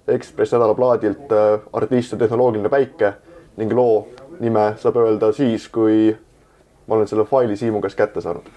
Ekspress 0.09 0.53
nädalaplaadilt 0.53 1.33
Artist 1.73 2.13
ja 2.13 2.19
tehnoloogiline 2.21 2.69
päike 2.69 3.15
ning 3.57 3.73
loo 3.73 4.07
nime 4.41 4.75
saab 4.81 4.99
öelda 5.01 5.31
siis, 5.33 5.69
kui 5.73 6.11
ma 6.87 6.97
olen 6.99 7.09
selle 7.09 7.25
faili 7.25 7.57
Siimu 7.57 7.81
käest 7.81 7.97
kätte 7.97 8.21
saanud 8.21 8.49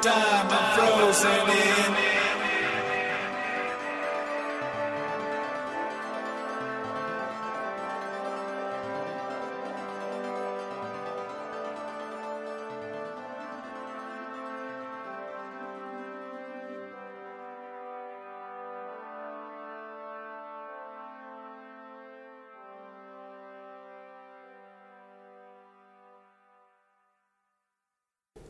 time 0.00 0.48
I'm 0.50 0.76
frozen 0.76 1.50
in. 1.50 1.71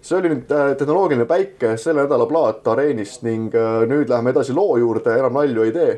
See 0.03 0.19
oli 0.19 0.33
nüüd 0.33 0.51
äh, 0.51 0.73
tehnoloogiline 0.79 1.27
päike, 1.31 1.77
selle 1.79 2.03
nädala 2.03 2.27
plaat 2.27 2.67
areenist 2.75 3.23
ning 3.23 3.55
äh, 3.55 3.85
nüüd 3.89 4.11
läheme 4.11 4.35
edasi 4.35 4.55
loo 4.57 4.77
juurde, 4.81 5.15
enam 5.19 5.39
nalju 5.39 5.69
ei 5.69 5.73
tee. 5.77 5.95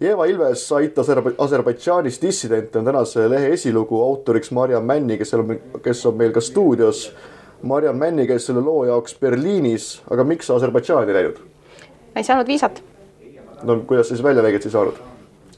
Jeva 0.00 0.24
Ilves 0.30 0.62
aitas 0.72 1.10
Aserbaidžaanis 1.12 2.22
dissidente 2.22 2.78
on 2.78 2.86
tänase 2.88 3.26
lehe 3.28 3.50
esilugu 3.52 3.98
autoriks 4.00 4.48
Mariann 4.56 4.86
Männi, 4.88 5.18
kes 5.20 5.34
on, 5.36 5.58
kes 5.84 6.06
on 6.08 6.16
meil 6.16 6.32
ka 6.32 6.40
stuudios. 6.40 7.10
Mariann 7.62 7.98
Männi 8.00 8.24
käis 8.30 8.46
selle 8.48 8.62
loo 8.64 8.86
jaoks 8.88 9.18
Berliinis, 9.20 9.90
aga 10.10 10.24
miks 10.24 10.48
sa 10.48 10.56
Aserbaidžaani 10.56 11.16
läinud? 11.16 11.42
ei 12.16 12.24
saanud 12.24 12.46
viisat. 12.46 12.82
no 13.62 13.76
kuidas 13.86 14.08
sa 14.08 14.14
siis 14.14 14.24
välja 14.24 14.42
nägid, 14.42 14.62
siis 14.62 14.72
saanud? 14.72 14.96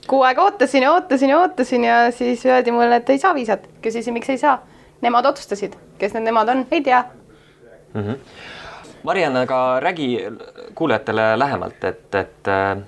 kuu 0.06 0.22
aega 0.26 0.42
ootasin 0.42 0.82
ja 0.82 0.92
ootasin 0.92 1.30
ja 1.30 1.38
ootasin 1.38 1.84
ja 1.84 2.10
siis 2.10 2.46
öeldi 2.46 2.72
mulle, 2.72 2.96
et 2.96 3.10
ei 3.10 3.18
saa 3.18 3.34
viisat. 3.34 3.68
küsisin, 3.82 4.12
miks 4.12 4.30
ei 4.30 4.38
saa. 4.38 4.58
Nemad 5.02 5.26
otsustasid, 5.26 5.74
kes 5.98 6.12
need 6.14 6.24
nemad 6.24 6.48
on, 6.48 6.66
ei 6.70 6.80
tea. 6.82 7.04
Mariann, 9.02 9.36
aga 9.36 9.80
räägi 9.80 10.28
kuulajatele 10.74 11.36
lähemalt, 11.38 11.84
et, 11.84 12.14
et 12.14 12.48
äh, 12.48 12.78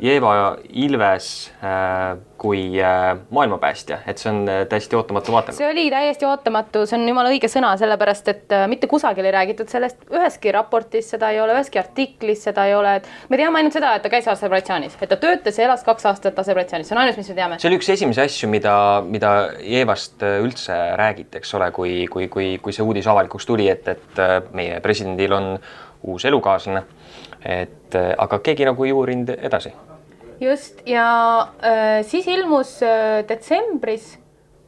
Jeeva 0.00 0.56
Ilves 0.72 1.52
äh, 1.62 2.18
kui 2.38 2.80
äh, 2.82 3.18
maailmapäästja, 3.30 4.00
et 4.10 4.18
see 4.18 4.30
on 4.32 4.40
äh, 4.50 4.64
täiesti 4.66 4.96
ootamatu 4.98 5.32
vaatamine. 5.32 5.56
see 5.56 5.68
oli 5.70 5.84
täiesti 5.90 6.26
ootamatu, 6.26 6.82
see 6.90 6.98
on 6.98 7.06
jumala 7.08 7.30
õige 7.30 7.46
sõna, 7.50 7.70
sellepärast 7.78 8.30
et 8.32 8.54
mitte 8.72 8.88
kusagil 8.90 9.28
ei 9.28 9.34
räägitud 9.36 9.70
sellest, 9.70 10.02
üheski 10.10 10.50
raportis 10.56 11.12
seda 11.14 11.30
ei 11.30 11.38
ole, 11.40 11.54
üheski 11.54 11.78
artiklis 11.78 12.42
seda 12.48 12.66
ei 12.66 12.74
ole, 12.74 12.96
et 12.98 13.06
me 13.30 13.38
teame 13.38 13.62
ainult 13.62 13.78
seda, 13.78 13.94
et 13.94 14.02
ta 14.02 14.10
käis 14.10 14.26
Aserbaidžaanis, 14.34 14.98
et 14.98 15.14
ta 15.14 15.20
töötas 15.20 15.62
ja 15.62 15.68
elas 15.68 15.86
kaks 15.86 16.10
aastat 16.10 16.42
Aserbaidžaanis, 16.42 16.90
see 16.90 16.98
on 16.98 17.04
ainus, 17.04 17.20
mis 17.22 17.30
me 17.30 17.38
teame. 17.38 17.62
see 17.62 17.70
oli 17.70 17.78
üks 17.78 17.92
esimesi 17.94 18.24
asju, 18.26 18.50
mida, 18.50 18.74
mida 19.06 19.32
Jeevast 19.62 20.26
üldse 20.26 20.80
räägiti, 20.98 21.38
eks 21.38 21.54
ole, 21.54 21.70
kui, 21.76 21.96
kui, 22.10 22.26
kui, 22.34 22.50
kui 22.58 22.74
see 22.74 22.82
uudis 22.82 23.06
avalikuks 23.14 23.46
tuli, 23.46 23.70
et, 23.70 23.94
et 23.94 24.22
meie 24.58 24.82
presidendil 24.82 25.38
on 25.38 25.52
uus 26.04 26.24
elukaaslane. 26.24 26.82
Et 27.44 27.94
äh, 27.94 28.12
aga 28.18 28.38
keegi 28.44 28.64
nagu 28.64 28.84
ei 28.84 28.92
uurinud 28.92 29.34
edasi. 29.36 29.72
just 30.40 30.80
ja 30.88 31.06
äh, 31.62 32.02
siis 32.02 32.26
ilmus 32.26 32.82
äh, 32.82 33.22
detsembris 33.28 34.14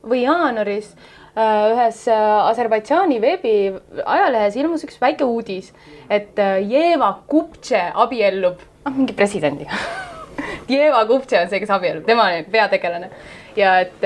või 0.06 0.22
jaanuaris 0.22 0.92
äh, 0.92 1.72
ühes 1.72 2.02
äh, 2.08 2.48
Aserbaidžaani 2.50 3.20
veebi 3.20 3.54
ajalehes 4.04 4.56
ilmus 4.56 4.84
üks 4.86 5.00
väike 5.00 5.24
uudis, 5.24 5.72
et 6.10 6.38
äh, 6.38 6.60
Jeva 6.62 7.12
Kuptše 7.26 7.90
abiellub 7.94 8.60
ah, 8.84 8.92
mingi 8.92 9.16
presidendiga 9.16 9.80
Jeva 10.76 11.04
Kuptše 11.08 11.40
on 11.42 11.50
see, 11.50 11.62
kes 11.62 11.72
abiellub, 11.74 12.06
tema 12.06 12.30
on 12.36 12.52
peategelane 12.52 13.10
ja 13.56 13.80
et 13.80 14.04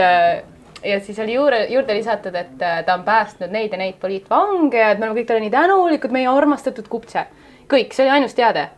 ja 0.85 1.01
siis 1.01 1.18
oli 1.18 1.35
juurde, 1.35 1.64
juurde 1.68 1.94
lisatud, 1.94 2.35
et 2.35 2.57
ta 2.59 2.94
on 2.94 3.05
päästnud 3.05 3.53
neid 3.53 3.73
ja 3.73 3.79
neid 3.81 3.99
poliitvange 4.01 4.81
et 4.81 4.99
me 4.99 5.07
oleme 5.09 5.21
kõik 5.21 5.29
talle 5.29 5.44
nii 5.44 5.53
tänulikud, 5.53 6.14
meie 6.14 6.29
armastatud 6.31 6.88
Kuptše. 6.88 7.27
Kõik, 7.70 7.94
see 7.94 8.06
oli 8.06 8.18
ainus 8.18 8.37
teade 8.38 8.68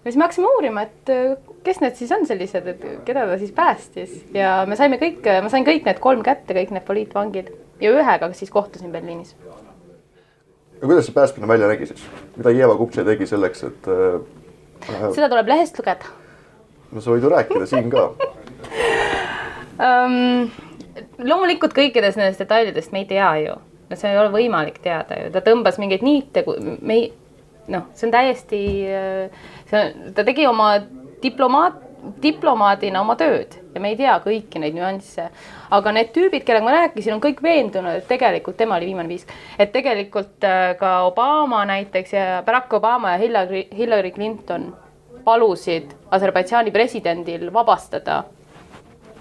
ja 0.00 0.08
siis 0.08 0.16
me 0.16 0.24
hakkasime 0.24 0.52
uurima, 0.56 0.84
et 0.88 1.12
äh, 1.12 1.34
kes 1.64 1.80
need 1.82 1.98
siis 1.98 2.12
on 2.16 2.24
sellised, 2.28 2.68
et 2.72 2.84
keda 3.04 3.26
ta 3.28 3.38
siis 3.40 3.52
päästis 3.56 4.14
ja 4.34 4.62
me 4.68 4.78
saime 4.78 5.00
kõik, 5.00 5.26
ma 5.44 5.52
sain 5.52 5.66
kõik 5.66 5.84
need 5.88 6.00
kolm 6.00 6.24
kätte, 6.26 6.56
kõik 6.56 6.72
need 6.74 6.86
poliitvangid 6.88 7.52
ja 7.84 7.92
ühega 7.92 8.30
siis 8.36 8.52
kohtusin 8.52 8.92
Berliinis. 8.92 9.34
ja 10.80 10.86
kuidas 10.86 11.06
see 11.06 11.16
päästmine 11.16 11.48
välja 11.48 11.68
nägi 11.68 11.90
siis? 11.90 12.06
mida 12.36 12.54
Jeva 12.56 12.76
Kuptše 12.80 13.04
tegi 13.04 13.28
selleks, 13.28 13.64
et 13.68 13.92
äh, 13.92 14.20
seda 15.12 15.28
tuleb 15.28 15.52
lehest 15.52 15.78
lugeda 15.78 16.16
no 16.90 17.04
sa 17.04 17.12
võid 17.12 17.24
ju 17.26 17.32
rääkida 17.36 17.68
siin 17.68 17.92
ka. 17.92 18.10
um,. 19.76 20.50
loomulikult 21.30 21.72
kõikidest 21.76 22.18
nendest 22.18 22.40
detailidest 22.42 22.92
me 22.92 23.04
ei 23.04 23.08
tea 23.08 23.30
ju, 23.44 23.54
no 23.90 23.96
see 23.96 24.10
ei 24.10 24.18
ole 24.18 24.32
võimalik 24.32 24.80
teada 24.82 25.20
ju, 25.20 25.30
ta 25.34 25.44
tõmbas 25.44 25.78
mingeid 25.80 26.02
niite, 26.04 26.42
me 26.80 26.96
ei, 26.96 27.10
noh, 27.70 27.86
see 27.94 28.08
on 28.08 28.14
täiesti, 28.14 28.60
see 29.70 29.80
on, 29.80 30.12
ta 30.16 30.24
tegi 30.26 30.46
oma 30.48 30.72
diplomaat, 31.22 31.80
diplomaadina 32.22 33.02
oma 33.04 33.16
tööd 33.20 33.56
ja 33.74 33.80
me 33.82 33.92
ei 33.92 33.96
tea 33.98 34.14
kõiki 34.24 34.60
neid 34.62 34.74
nüansse. 34.76 35.28
aga 35.70 35.92
need 35.92 36.12
tüübid, 36.14 36.44
kellega 36.46 36.64
ma 36.64 36.74
rääkisin, 36.74 37.14
on 37.14 37.22
kõik 37.22 37.42
veendunud, 37.42 38.00
et 38.00 38.08
tegelikult 38.08 38.56
tema 38.56 38.76
oli 38.76 38.90
viimane 38.90 39.08
piisk. 39.08 39.28
et 39.58 39.72
tegelikult 39.72 40.44
äh, 40.44 40.76
ka 40.78 41.02
Obama 41.06 41.64
näiteks 41.64 42.12
ja 42.12 42.42
Barack 42.46 42.72
Obama 42.72 43.12
ja 43.12 43.18
Hillary, 43.18 43.66
Hillary 43.76 44.10
Clinton 44.10 44.70
palusid 45.24 45.92
Aserbaidžaani 46.10 46.70
presidendil 46.70 47.52
vabastada 47.52 48.24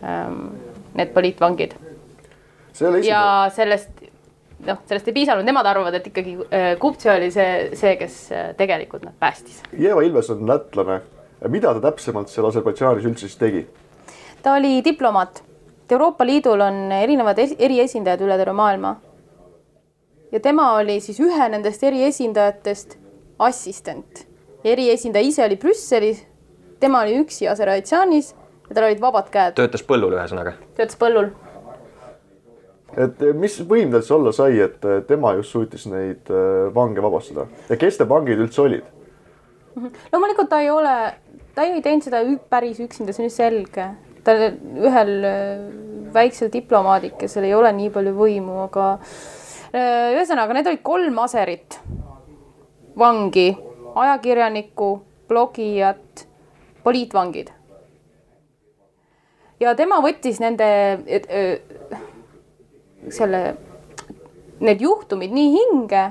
ähm, 0.03 0.47
need 0.95 1.13
poliitvangid. 1.13 1.75
ja 3.03 3.49
sellest, 3.53 3.89
noh, 4.67 4.81
sellest 4.89 5.07
ei 5.07 5.15
piisanud, 5.15 5.45
nemad 5.47 5.67
arvavad, 5.69 5.95
et 5.99 6.07
ikkagi 6.11 6.35
äh, 6.49 6.71
Kuptsi 6.79 7.09
oli 7.11 7.29
see, 7.31 7.69
see, 7.79 7.95
kes 7.99 8.17
äh, 8.31 8.49
tegelikult 8.59 9.05
nad 9.07 9.15
päästis. 9.19 9.61
Jeva 9.77 10.03
Ilves 10.05 10.29
on 10.33 10.47
lätlane. 10.47 11.01
mida 11.47 11.73
ta 11.73 11.79
täpsemalt 11.89 12.29
seal 12.29 12.47
Aserbaidžaanis 12.49 13.05
üldse 13.07 13.27
siis 13.27 13.37
tegi? 13.39 13.67
ta 14.43 14.53
oli 14.53 14.81
diplomaat. 14.85 15.43
Euroopa 15.91 16.25
Liidul 16.25 16.61
on 16.61 16.91
erinevad 16.91 17.39
es 17.41 17.55
eriesindajad 17.59 18.21
üle 18.21 18.37
terve 18.37 18.53
maailma. 18.53 18.95
ja 20.31 20.39
tema 20.39 20.73
oli 20.77 20.99
siis 21.01 21.19
ühe 21.19 21.49
nendest 21.49 21.83
eriesindajatest 21.83 22.97
assistent. 23.39 24.27
eriesindaja 24.63 25.25
ise 25.25 25.45
oli 25.45 25.55
Brüsselis, 25.55 26.25
tema 26.79 27.01
oli 27.01 27.17
üksi 27.23 27.47
Aserbaidžaanis 27.49 28.35
ja 28.69 28.75
tal 28.75 28.83
olid 28.83 29.01
vabad 29.01 29.29
käed, 29.33 29.55
töötas 29.55 29.83
põllul, 29.83 30.13
ühesõnaga. 30.13 30.53
töötas 30.75 30.99
põllul. 30.99 31.31
Et 32.99 33.23
eh, 33.23 33.35
mis 33.37 33.55
võim 33.67 33.93
tal 33.93 34.03
siis 34.03 34.15
olla 34.15 34.33
sai, 34.35 34.59
et 34.63 34.85
eh, 34.85 35.01
tema 35.07 35.33
just 35.37 35.55
suutis 35.55 35.87
neid 35.91 36.29
eh, 36.33 36.67
vange 36.75 37.03
vabastada 37.03 37.47
ja 37.69 37.79
kes 37.79 37.99
need 38.01 38.11
vangid 38.11 38.43
üldse 38.43 38.63
olid? 38.65 38.87
loomulikult 40.11 40.49
ta 40.51 40.61
ei 40.63 40.71
ole, 40.73 40.95
ta 41.55 41.67
ei 41.67 41.83
teinud 41.85 42.05
seda 42.05 42.23
päris 42.51 42.81
üksinda, 42.83 43.15
see 43.15 43.25
on 43.25 43.29
ju 43.29 43.35
selge. 43.35 43.89
ta 44.25 44.35
ühel 44.35 45.13
väiksel 46.13 46.51
diplomaadikesel 46.51 47.47
ei 47.47 47.55
ole 47.55 47.71
nii 47.77 47.91
palju 47.93 48.15
võimu, 48.17 48.57
aga 48.65 48.89
ühesõnaga, 49.69 50.55
need 50.57 50.67
olid 50.67 50.81
kolm 50.83 51.19
aserit 51.21 51.77
vangi, 52.99 53.53
ajakirjanikku, 53.95 54.89
blogijat, 55.29 56.25
poliitvangid. 56.83 57.53
ja 59.61 59.75
tema 59.77 60.01
võttis 60.03 60.41
nende, 60.43 60.67
selle, 63.09 63.55
need 64.59 64.81
juhtumid 64.81 65.31
nii 65.31 65.53
hinge 65.55 66.03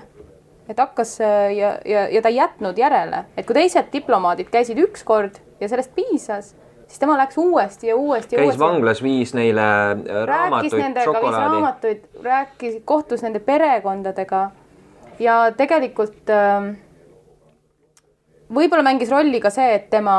et 0.69 0.79
hakkas 0.79 1.21
äh, 1.21 1.51
ja, 1.57 1.73
ja, 1.85 2.07
ja 2.13 2.23
ta 2.23 2.31
ei 2.31 2.39
jätnud 2.39 2.79
järele, 2.79 3.25
et 3.37 3.47
kui 3.49 3.57
teised 3.57 3.89
diplomaadid 3.93 4.51
käisid 4.53 4.79
ükskord 4.83 5.41
ja 5.61 5.69
sellest 5.71 5.95
piisas, 5.97 6.53
siis 6.87 7.01
tema 7.01 7.17
läks 7.19 7.39
uuesti 7.41 7.89
ja 7.89 7.97
uuesti 7.97 8.37
käis 8.37 8.45
uuesti. 8.45 8.61
vanglas, 8.61 9.03
viis 9.03 9.33
neile 9.37 9.65
äh, 9.65 10.27
raamatuid, 10.29 11.01
šokolaadi. 11.05 11.95
rääkis, 12.23 12.77
kohtus 12.85 13.25
nende 13.25 13.41
perekondadega 13.41 14.51
ja 15.19 15.39
tegelikult 15.57 16.31
ähm, 16.31 16.75
võib-olla 18.53 18.85
mängis 18.91 19.11
rolli 19.13 19.41
ka 19.41 19.51
see, 19.51 19.73
et 19.81 19.89
tema 19.91 20.19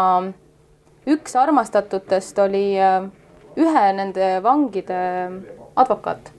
üks 1.10 1.38
armastatutest 1.38 2.42
oli 2.42 2.74
äh, 2.82 3.06
ühe 3.60 3.86
nende 3.94 4.40
vangide 4.44 5.00
advokaat. 5.78 6.34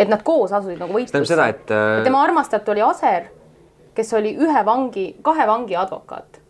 Et 0.00 0.08
nad 0.08 0.22
koos 0.24 0.52
asusid 0.52 0.80
nagu 0.80 0.96
võitlusse. 0.96 1.48
et 1.52 1.72
äh, 1.74 2.02
tema 2.04 2.22
armastatu 2.24 2.72
oli 2.74 2.84
Aser, 2.84 3.30
kes 3.94 4.12
oli 4.16 4.34
ühe 4.38 4.64
vangi, 4.66 5.10
kahe 5.22 5.46
vangi 5.46 5.76
advokaat 5.76 6.40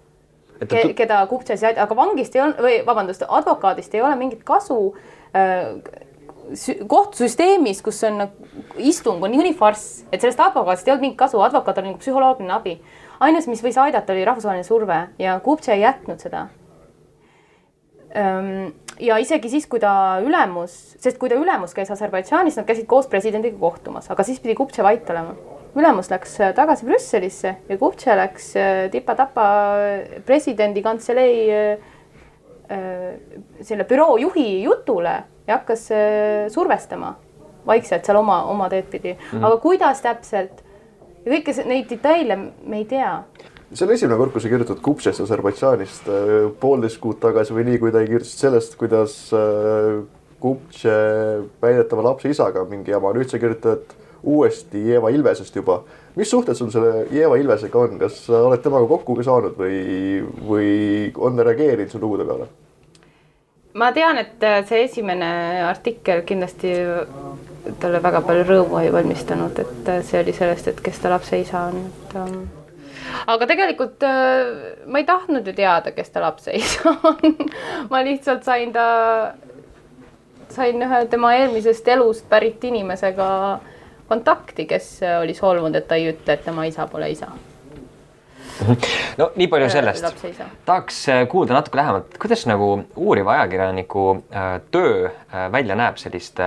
et 0.60 0.68
ta 0.68 0.76
ke, 0.76 0.94
keda 0.96 1.20
Kuptšas 1.30 1.62
jäi, 1.64 1.72
aga 1.80 1.96
vangist 1.96 2.36
ei 2.36 2.42
olnud 2.44 2.60
või 2.64 2.80
vabandust, 2.86 3.24
advokaadist 3.24 3.94
ei 3.96 4.02
ole 4.04 4.16
mingit 4.20 4.44
kasu. 4.44 4.94
sü- 6.50 6.80
kohtusüsteemis, 6.86 7.82
kus 7.82 8.02
on 8.04 8.18
nagu 8.24 8.32
istung 8.76 9.22
on 9.22 9.30
niikuinii 9.30 9.54
farss, 9.56 10.04
et 10.12 10.20
sellest 10.20 10.40
advokaadist 10.40 10.88
ei 10.88 10.92
olnud 10.92 11.06
mingit 11.06 11.18
kasu, 11.18 11.40
advokaat 11.40 11.78
oli 11.78 11.92
nagu 11.92 12.02
psühholoogiline 12.02 12.52
abi. 12.52 12.80
ainus, 13.20 13.46
mis 13.46 13.62
võis 13.62 13.78
aidata, 13.78 14.12
oli 14.12 14.24
rahvusvaheline 14.24 14.66
surve 14.66 15.00
ja 15.18 15.40
Kuptše 15.40 15.72
ei 15.72 15.84
jätnud 15.86 16.20
seda. 16.20 16.46
Ja 19.00 19.18
isegi 19.20 19.50
siis, 19.52 19.66
kui 19.70 19.80
ta 19.82 19.92
ülemus, 20.24 20.74
sest 21.00 21.18
kui 21.20 21.30
ta 21.30 21.38
ülemus 21.40 21.74
käis 21.76 21.90
Aserbaidžaanis, 21.92 22.58
nad 22.60 22.66
käisid 22.68 22.88
koos 22.90 23.08
presidendiga 23.10 23.58
kohtumas, 23.60 24.10
aga 24.12 24.26
siis 24.26 24.40
pidi 24.42 24.56
Kuptše 24.58 24.84
vait 24.86 25.10
olema. 25.10 25.34
ülemus 25.76 26.10
läks 26.10 26.32
äh, 26.40 26.54
tagasi 26.54 26.86
Brüsselisse 26.86 27.54
ja 27.68 27.78
Kuptše 27.78 28.16
läks 28.18 28.56
äh, 28.56 28.90
tipa-tapa 28.90 29.44
presidendi 30.26 30.82
kantselei 30.82 31.36
äh, 31.50 31.88
selle 33.62 33.84
büroo 33.84 34.16
juhi 34.18 34.62
jutule 34.62 35.14
ja 35.46 35.56
hakkas 35.56 35.88
survestama 36.54 37.16
vaikselt 37.66 38.06
seal 38.06 38.18
oma, 38.20 38.44
oma 38.44 38.68
teed 38.70 38.86
pidi 38.90 39.12
mm. 39.14 39.38
-hmm. 39.38 39.46
aga 39.46 39.56
kuidas 39.56 40.02
täpselt 40.02 40.62
ja 41.24 41.32
kõiki 41.32 41.52
se- 41.52 41.64
neid 41.64 41.90
detaile 41.90 42.36
me 42.36 42.76
ei 42.76 42.84
tea. 42.84 43.22
On 43.70 43.92
esimene 43.94 44.18
kord, 44.18 44.32
kui 44.34 44.42
sa 44.42 44.50
kirjutad 44.50 44.80
Kupšest 44.82 45.22
Aserbaidžaanist 45.24 46.08
äh, 46.10 46.32
poolteist 46.60 46.98
kuud 47.02 47.20
tagasi 47.22 47.54
või 47.54 47.68
nii, 47.68 47.78
kui 47.82 47.94
ta 47.94 48.02
kirjutas 48.02 48.34
sellest, 48.40 48.76
kuidas 48.80 49.16
äh, 49.36 50.00
Kupše 50.40 50.94
väidetava 51.62 52.08
lapse 52.08 52.32
isaga 52.32 52.64
mingi 52.68 52.94
jama, 52.94 53.12
nüüd 53.14 53.30
sa 53.30 53.38
kirjutad 53.38 53.94
uuesti 54.26 54.82
Jeeva 54.88 55.12
Ilvesest 55.14 55.56
juba. 55.56 55.82
mis 56.16 56.30
suhted 56.30 56.56
sul 56.58 56.70
selle 56.70 57.06
Jeeva 57.12 57.36
Ilvesega 57.38 57.78
on, 57.78 57.98
kas 58.00 58.24
sa 58.26 58.42
oled 58.48 58.62
temaga 58.64 58.88
kokku 58.90 59.14
ka 59.16 59.24
saanud 59.24 59.54
või, 59.56 59.76
või 60.48 60.70
on 61.16 61.36
ta 61.36 61.46
reageerinud 61.46 61.92
su 61.92 62.00
lugude 62.02 62.26
peale? 62.26 62.50
ma 63.74 63.92
tean, 63.94 64.18
et 64.18 64.42
äh, 64.42 64.64
see 64.66 64.84
esimene 64.88 65.30
artikkel 65.68 66.24
kindlasti 66.26 66.74
talle 67.78 68.00
väga 68.02 68.24
palju 68.26 68.46
rõõmu 68.48 68.80
ei 68.82 68.90
valmistanud, 68.92 69.60
et 69.62 69.92
see 70.08 70.24
oli 70.24 70.34
sellest, 70.34 70.72
et 70.72 70.80
kes 70.82 70.98
ta 70.98 71.12
lapse 71.12 71.38
isa 71.38 71.68
on, 71.68 71.84
et 71.86 72.16
ähm, 72.18 72.40
aga 73.26 73.46
tegelikult 73.50 74.04
äh, 74.06 74.84
ma 74.86 75.00
ei 75.00 75.06
tahtnud 75.08 75.46
ju 75.46 75.54
teada, 75.56 75.92
kes 75.96 76.10
ta 76.10 76.22
lapse 76.24 76.54
isa 76.56 76.94
on. 77.10 77.36
ma 77.90 78.02
lihtsalt 78.06 78.44
sain 78.46 78.72
ta, 78.72 78.86
sain 80.50 80.82
ühe 80.86 81.04
tema 81.10 81.34
eelmisest 81.38 81.88
elust 81.88 82.28
pärit 82.30 82.64
inimesega 82.64 83.28
kontakti, 84.10 84.66
kes 84.66 84.98
oli 85.20 85.36
solvunud, 85.38 85.76
et 85.78 85.86
ta 85.88 85.98
ei 86.00 86.10
ütle, 86.10 86.34
et 86.34 86.44
tema 86.44 86.66
isa 86.66 86.86
pole 86.90 87.10
isa. 87.12 87.30
no 89.20 89.30
nii 89.36 89.48
palju 89.48 89.70
sellest 89.72 90.04
tahaks 90.66 91.00
äh, 91.08 91.24
kuulda 91.30 91.56
natuke 91.56 91.80
lähemalt, 91.80 92.18
kuidas 92.20 92.44
nagu 92.50 92.72
uuriva 92.96 93.38
ajakirjaniku 93.38 94.06
äh, 94.34 94.52
töö 94.70 95.08
välja 95.52 95.78
näeb 95.78 95.96
selliste 96.02 96.44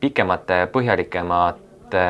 pikemate, 0.00 0.66
põhjalikemate 0.72 2.04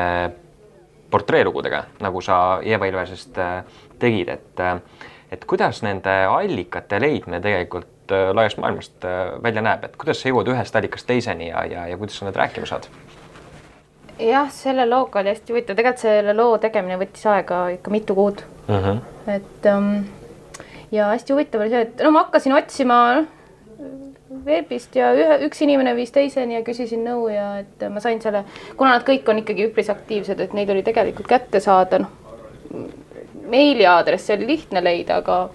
portreelugudega, 1.11 1.83
nagu 2.03 2.21
sa 2.21 2.59
Eva 2.63 2.87
Ilvesest 2.89 3.37
äh, 3.37 3.63
tegid, 3.99 4.29
et 4.29 4.59
äh, 4.59 4.79
et 5.31 5.43
kuidas 5.45 5.81
nende 5.83 6.13
allikate 6.31 7.01
leidmine 7.03 7.41
tegelikult 7.43 8.11
äh, 8.15 8.29
laiast 8.35 8.57
maailmast 8.57 9.07
välja 9.43 9.61
näeb, 9.61 9.83
et 9.83 9.97
kuidas 9.99 10.21
sa 10.21 10.29
jõuad 10.29 10.47
ühest 10.53 10.75
allikast 10.75 11.07
teiseni 11.07 11.49
ja, 11.49 11.65
ja, 11.65 11.87
ja 11.87 11.97
kuidas 11.97 12.19
sa 12.19 12.27
need 12.27 12.39
rääkima 12.39 12.67
saad? 12.69 12.87
jah, 14.19 14.51
selle 14.51 14.87
looga 14.89 15.19
oli 15.19 15.33
hästi 15.33 15.53
huvitav, 15.53 15.75
tegelikult 15.75 16.05
selle 16.05 16.33
loo 16.33 16.57
tegemine 16.57 16.99
võttis 16.99 17.27
aega 17.29 17.67
ikka 17.77 17.91
mitu 17.93 18.15
kuud 18.15 18.45
Mm 18.67 18.75
-hmm. 18.83 18.97
et 19.31 19.65
ähm, 19.65 20.03
ja 20.91 21.05
hästi 21.07 21.33
huvitav 21.33 21.61
oli 21.61 21.69
see, 21.69 21.81
et 21.81 22.01
no 22.03 22.11
ma 22.11 22.23
hakkasin 22.25 22.53
otsima 22.53 23.23
veebist 24.45 24.95
ja 24.95 25.13
ühe, 25.15 25.39
üks 25.47 25.61
inimene 25.63 25.95
viis 25.95 26.11
teiseni 26.11 26.57
ja 26.57 26.63
küsisin 26.67 27.05
nõu 27.07 27.27
ja 27.31 27.57
et 27.61 27.83
ma 27.91 28.03
sain 28.03 28.19
selle, 28.21 28.43
kuna 28.77 28.97
nad 28.97 29.05
kõik 29.07 29.29
on 29.31 29.41
ikkagi 29.43 29.69
üpris 29.69 29.91
aktiivsed, 29.93 30.39
et 30.43 30.55
neid 30.57 30.71
oli 30.73 30.83
tegelikult 30.83 31.29
kätte 31.31 31.61
saada, 31.63 32.03
noh 32.03 32.25
meiliaadressi 33.47 34.33
oli 34.33 34.47
lihtne 34.47 34.83
leida, 34.83 35.21
aga 35.21 35.49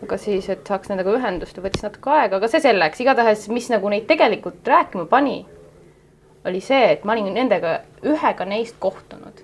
aga 0.00 0.16
siis, 0.16 0.48
et 0.48 0.64
saaks 0.64 0.88
nendega 0.88 1.12
ühendust 1.12 1.56
ja 1.56 1.62
võttis 1.64 1.84
natuke 1.84 2.10
aega, 2.14 2.38
aga 2.38 2.48
see 2.48 2.62
selleks, 2.64 3.02
igatahes, 3.04 3.48
mis 3.52 3.68
nagu 3.72 3.88
neid 3.92 4.06
tegelikult 4.08 4.68
rääkima 4.68 5.04
pani, 5.10 5.42
oli 6.48 6.60
see, 6.64 6.94
et 6.94 7.04
ma 7.04 7.12
olin 7.12 7.28
nendega 7.36 7.80
ühega 8.08 8.46
neist 8.48 8.78
kohtunud 8.80 9.42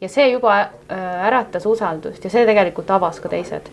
ja 0.00 0.08
see 0.12 0.30
juba 0.30 0.54
äh, 0.60 1.26
äratas 1.28 1.68
usaldust 1.68 2.24
ja 2.24 2.32
see 2.32 2.46
tegelikult 2.48 2.90
avas 2.96 3.20
ka 3.20 3.28
teised. 3.32 3.68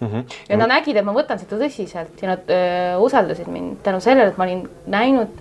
Ja 0.00 0.56
nad 0.56 0.70
nägid, 0.70 0.96
et 0.96 1.06
ma 1.06 1.14
võtan 1.16 1.40
seda 1.40 1.58
tõsiselt 1.58 2.22
ja 2.22 2.34
nad 2.34 2.50
öö, 2.52 2.98
usaldasid 3.04 3.48
mind 3.50 3.80
tänu 3.86 4.00
sellele, 4.00 4.32
et 4.32 4.38
ma 4.38 4.46
olin 4.46 4.62
näinud 4.86 5.40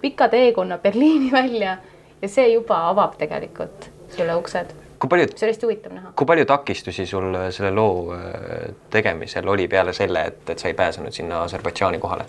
pika 0.00 0.28
teekonna 0.28 0.78
Berliini 0.78 1.32
välja 1.40 1.76
ja 2.22 2.28
see 2.28 2.52
juba 2.52 2.82
avab 2.90 3.16
tegelikult 3.20 3.90
sulle 4.16 4.36
uksed. 4.36 4.74
kui 5.00 5.08
palju, 5.08 5.30
see 5.32 5.46
oli 5.46 5.54
hästi 5.54 5.66
huvitav 5.66 5.94
näha. 5.96 6.12
kui 6.16 6.28
palju 6.28 6.44
takistusi 6.48 7.06
sul 7.06 7.34
äh, 7.34 7.48
selle 7.54 7.70
loo 7.74 8.12
äh, 8.16 8.74
tegemisel 8.90 9.48
oli 9.48 9.68
peale 9.68 9.92
selle, 9.96 10.26
et, 10.32 10.44
et 10.50 10.58
sa 10.58 10.68
ei 10.68 10.76
pääsenud 10.76 11.14
sinna 11.16 11.42
Aserbaidžaani 11.46 11.98
kohale? 12.02 12.28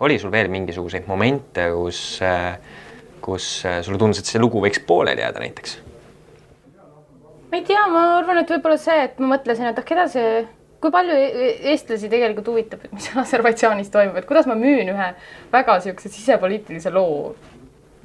oli 0.00 0.18
sul 0.18 0.32
veel 0.32 0.48
mingisuguseid 0.48 1.04
momente, 1.06 1.66
kus, 1.76 2.20
kus 3.20 3.52
äh, 3.68 3.82
sulle 3.84 4.00
tundus, 4.00 4.22
et 4.22 4.32
see 4.32 4.40
lugu 4.40 4.62
võiks 4.64 4.80
pooleli 4.86 5.20
jääda 5.20 5.44
näiteks? 5.44 5.78
Ma 7.50 7.58
ei 7.58 7.66
tea, 7.66 7.82
ma 7.90 8.04
arvan, 8.18 8.42
et 8.42 8.50
võib-olla 8.54 8.78
see, 8.80 8.98
et 9.08 9.18
ma 9.22 9.34
mõtlesin, 9.34 9.70
et 9.70 9.78
ah, 9.78 9.86
keda 9.86 10.06
see, 10.10 10.42
kui 10.80 10.92
palju 10.94 11.16
e- 11.16 11.54
eestlasi 11.72 12.10
tegelikult 12.12 12.52
huvitab, 12.52 12.84
et 12.86 12.92
mis 12.94 13.10
Aserbaidžaanis 13.24 13.90
toimub, 13.92 14.20
et 14.20 14.28
kuidas 14.28 14.48
ma 14.50 14.58
müün 14.58 14.92
ühe 14.94 15.08
väga 15.52 15.80
niisuguse 15.80 16.12
sisepoliitilise 16.14 16.92
loo 16.94 17.34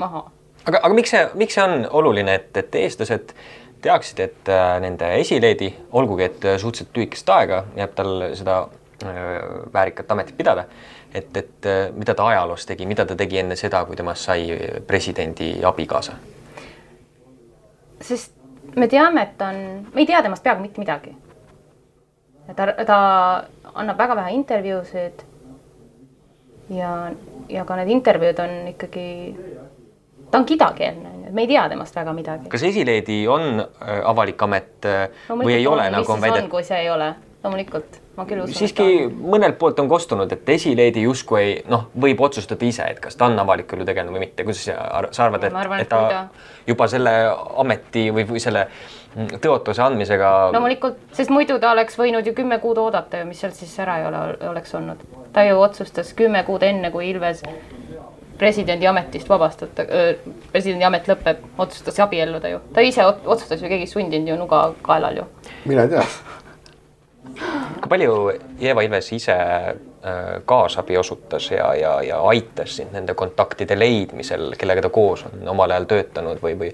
maha? 0.01 0.25
Aga, 0.65 0.81
aga 0.81 0.95
miks 0.97 1.13
see, 1.13 1.21
miks 1.37 1.57
see 1.57 1.63
on 1.63 1.85
oluline, 1.93 2.39
et, 2.41 2.49
et 2.57 2.81
eestlased 2.81 3.35
teaksid, 3.85 4.19
et 4.25 4.49
äh, 4.49 4.79
nende 4.81 5.11
esileedi, 5.19 5.69
olgugi 5.93 6.25
et 6.25 6.45
äh, 6.45 6.59
suhteliselt 6.61 6.97
lühikest 6.97 7.29
aega 7.29 7.63
jääb 7.77 7.93
tal 7.97 8.13
seda 8.37 8.59
äh, 9.05 9.19
väärikat 9.73 10.13
ametit 10.15 10.37
pidada, 10.37 10.65
et, 11.13 11.29
et 11.37 11.67
mida 11.95 12.15
ta 12.17 12.25
ajaloos 12.31 12.65
tegi, 12.65 12.87
mida 12.89 13.05
ta 13.05 13.17
tegi 13.19 13.43
enne 13.43 13.55
seda, 13.59 13.83
kui 13.85 13.95
temast 13.99 14.25
sai 14.25 14.47
presidendi 14.87 15.53
abikaasa? 15.63 16.17
Sest 18.01 18.34
me 18.75 18.87
teame, 18.87 19.23
et 19.23 19.37
ta 19.37 19.51
on, 19.53 19.87
me 19.93 20.03
ei 20.03 20.09
tea 20.09 20.21
temast 20.23 20.43
peaaegu 20.43 20.61
mitte 20.63 20.81
midagi. 20.81 21.15
ta, 22.55 22.67
ta 22.85 22.97
annab 23.73 23.97
väga 23.97 24.15
vähe 24.15 24.35
intervjuusid. 24.35 25.25
ja, 26.69 27.11
ja 27.49 27.65
ka 27.65 27.75
need 27.75 27.91
intervjuud 27.93 28.39
on 28.39 28.55
ikkagi, 28.73 29.09
ta 30.31 30.37
on 30.37 30.45
kidakeelne, 30.45 31.31
me 31.31 31.41
ei 31.41 31.47
tea 31.47 31.67
temast 31.69 31.95
väga 31.95 32.13
midagi. 32.13 32.49
kas 32.49 32.63
esileedi 32.63 33.27
on 33.27 33.59
äh, 33.59 34.01
avalik 34.03 34.41
amet 34.41 34.85
äh, 34.85 35.09
või 35.29 35.59
ei 35.59 35.67
ole, 35.67 35.89
nagu 35.91 36.11
on 36.11 36.21
väidetud? 36.21 36.49
kui 36.49 36.63
see 36.63 36.81
ei 36.85 36.89
ole, 36.89 37.13
loomulikult, 37.43 38.01
ma 38.17 38.25
küll 38.25 38.43
usun. 38.43 38.55
siiski 38.55 39.07
mõnelt 39.11 39.57
poolt 39.59 39.79
on 39.83 39.89
kostunud, 39.91 40.31
et 40.31 40.49
esileedi 40.49 41.03
justkui 41.05 41.41
ei 41.41 41.55
noh, 41.69 41.87
võib 42.01 42.21
otsustada 42.27 42.65
ise, 42.65 42.83
et 42.95 42.99
kas 43.03 43.15
ta 43.19 43.25
on 43.29 43.39
avaliku 43.39 43.75
elu 43.75 43.85
tegelane 43.85 44.13
või 44.15 44.25
mitte, 44.27 44.43
kuidas 44.47 44.63
sa, 44.69 44.77
ar 44.99 45.09
sa 45.11 45.25
arvad, 45.27 45.43
et, 45.43 45.53
Ma 45.53 45.63
arvan, 45.65 45.83
et 45.83 45.89
ta, 45.89 46.01
ta- 46.09 46.51
juba 46.67 46.87
selle 46.91 47.15
ameti 47.61 48.07
või, 48.15 48.25
või 48.29 48.39
selle 48.43 48.65
mm, 49.15 49.39
tõotuse 49.43 49.83
andmisega 49.85 50.33
loomulikult, 50.55 50.97
sest 51.13 51.33
muidu 51.33 51.59
ta 51.59 51.71
oleks 51.75 51.97
võinud 51.99 52.27
ju 52.27 52.33
kümme 52.37 52.59
kuud 52.63 52.77
oodata 52.81 53.23
ja 53.23 53.29
mis 53.29 53.41
sealt 53.43 53.55
siis 53.59 53.73
ära 53.83 53.99
ei 54.01 54.07
ole, 54.09 54.25
oleks 54.49 54.75
olnud. 54.75 55.03
ta 55.33 55.43
ju 55.43 55.59
otsustas 55.59 56.13
kümme 56.13 56.43
kuud 56.47 56.63
enne, 56.63 56.91
kui 56.91 57.09
Ilves 57.09 57.43
presidendi 58.37 58.87
ametist 58.87 59.29
vabastata, 59.29 59.85
presidendi 60.51 60.83
amet 60.83 61.05
lõpeb, 61.07 61.43
otsustas 61.57 61.99
abielluda 62.03 62.49
ju. 62.51 62.59
ta 62.73 62.83
ise 62.83 63.05
ot- 63.07 63.23
otsustas 63.25 63.61
ju, 63.61 63.69
keegi 63.71 63.87
ei 63.87 63.91
sundinud 63.91 64.27
ju 64.33 64.35
nuga 64.39 64.73
kaelal 64.83 65.21
ju. 65.21 65.27
mina 65.65 65.85
ei 65.87 65.93
tea. 65.93 66.03
Kui 67.85 67.93
palju 67.93 68.13
Eva 68.65 68.81
Ilves 68.81 69.11
ise 69.13 69.35
äh, 69.35 69.75
kaasabi 70.45 70.97
osutas 70.97 71.51
ja, 71.51 71.69
ja, 71.77 71.99
ja 72.01 72.21
aitas 72.31 72.79
sind 72.79 72.95
nende 72.97 73.13
kontaktide 73.13 73.77
leidmisel, 73.77 74.55
kellega 74.57 74.87
ta 74.87 74.89
koos 74.89 75.25
on 75.29 75.45
omal 75.53 75.75
ajal 75.75 75.85
töötanud 75.91 76.41
või, 76.41 76.55
või 76.57 76.71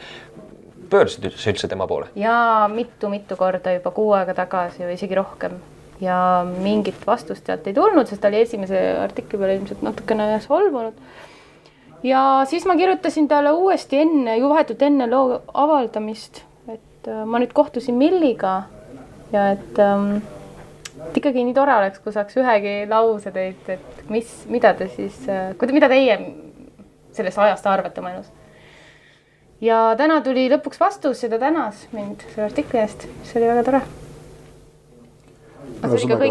pöördusid 0.91 1.27
üldse, 1.27 1.51
üldse 1.51 1.71
tema 1.71 1.87
poole? 1.87 2.07
ja 2.15 2.69
mitu-mitu 2.71 3.35
korda 3.35 3.75
juba 3.75 3.91
kuu 3.95 4.15
aega 4.15 4.37
tagasi 4.39 4.85
või 4.85 4.95
isegi 4.95 5.19
rohkem 5.19 5.59
ja 6.01 6.17
mingit 6.47 7.03
vastust 7.07 7.45
sealt 7.45 7.67
ei 7.67 7.75
tulnud, 7.75 8.07
sest 8.07 8.23
ta 8.23 8.31
oli 8.31 8.45
esimese 8.45 8.79
artikli 9.03 9.39
peale 9.39 9.59
ilmselt 9.59 9.83
natukene 9.85 10.33
solvunud. 10.47 10.95
ja 12.07 12.25
siis 12.49 12.65
ma 12.65 12.79
kirjutasin 12.79 13.27
talle 13.27 13.51
uuesti 13.51 13.99
enne, 14.05 14.39
vahetult 14.47 14.87
enne 14.87 15.11
loo 15.11 15.41
avaldamist, 15.53 16.45
et 16.71 17.11
äh, 17.11 17.25
ma 17.25 17.43
nüüd 17.43 17.51
kohtusin 17.51 17.99
Milliga 17.99 18.61
ja 19.31 19.51
et 19.57 19.79
ähm, 19.79 20.21
et 21.09 21.17
ikkagi 21.17 21.43
nii 21.47 21.55
tore 21.57 21.73
oleks, 21.79 21.99
kui 22.03 22.13
saaks 22.13 22.37
ühegi 22.37 22.75
lause 22.89 23.31
teilt, 23.31 23.69
et 23.69 24.05
mis, 24.09 24.35
mida 24.51 24.73
te 24.77 24.87
siis, 24.91 25.17
mida 25.71 25.89
teie 25.91 26.19
sellest 27.11 27.41
ajast 27.43 27.67
arvate 27.67 27.99
oma 27.99 28.13
elus 28.15 28.29
ja 29.61 29.81
täna 29.97 30.19
tuli 30.25 30.47
lõpuks 30.51 30.79
vastus 30.81 31.21
ja 31.23 31.29
ta 31.31 31.39
tänas 31.41 31.85
mind 31.95 32.25
selle 32.31 32.47
artikli 32.49 32.81
eest, 32.81 33.05
mis 33.21 33.35
oli 33.37 33.49
väga 33.51 33.65
tore. 33.67 33.81
ühesõnaga 35.81 36.29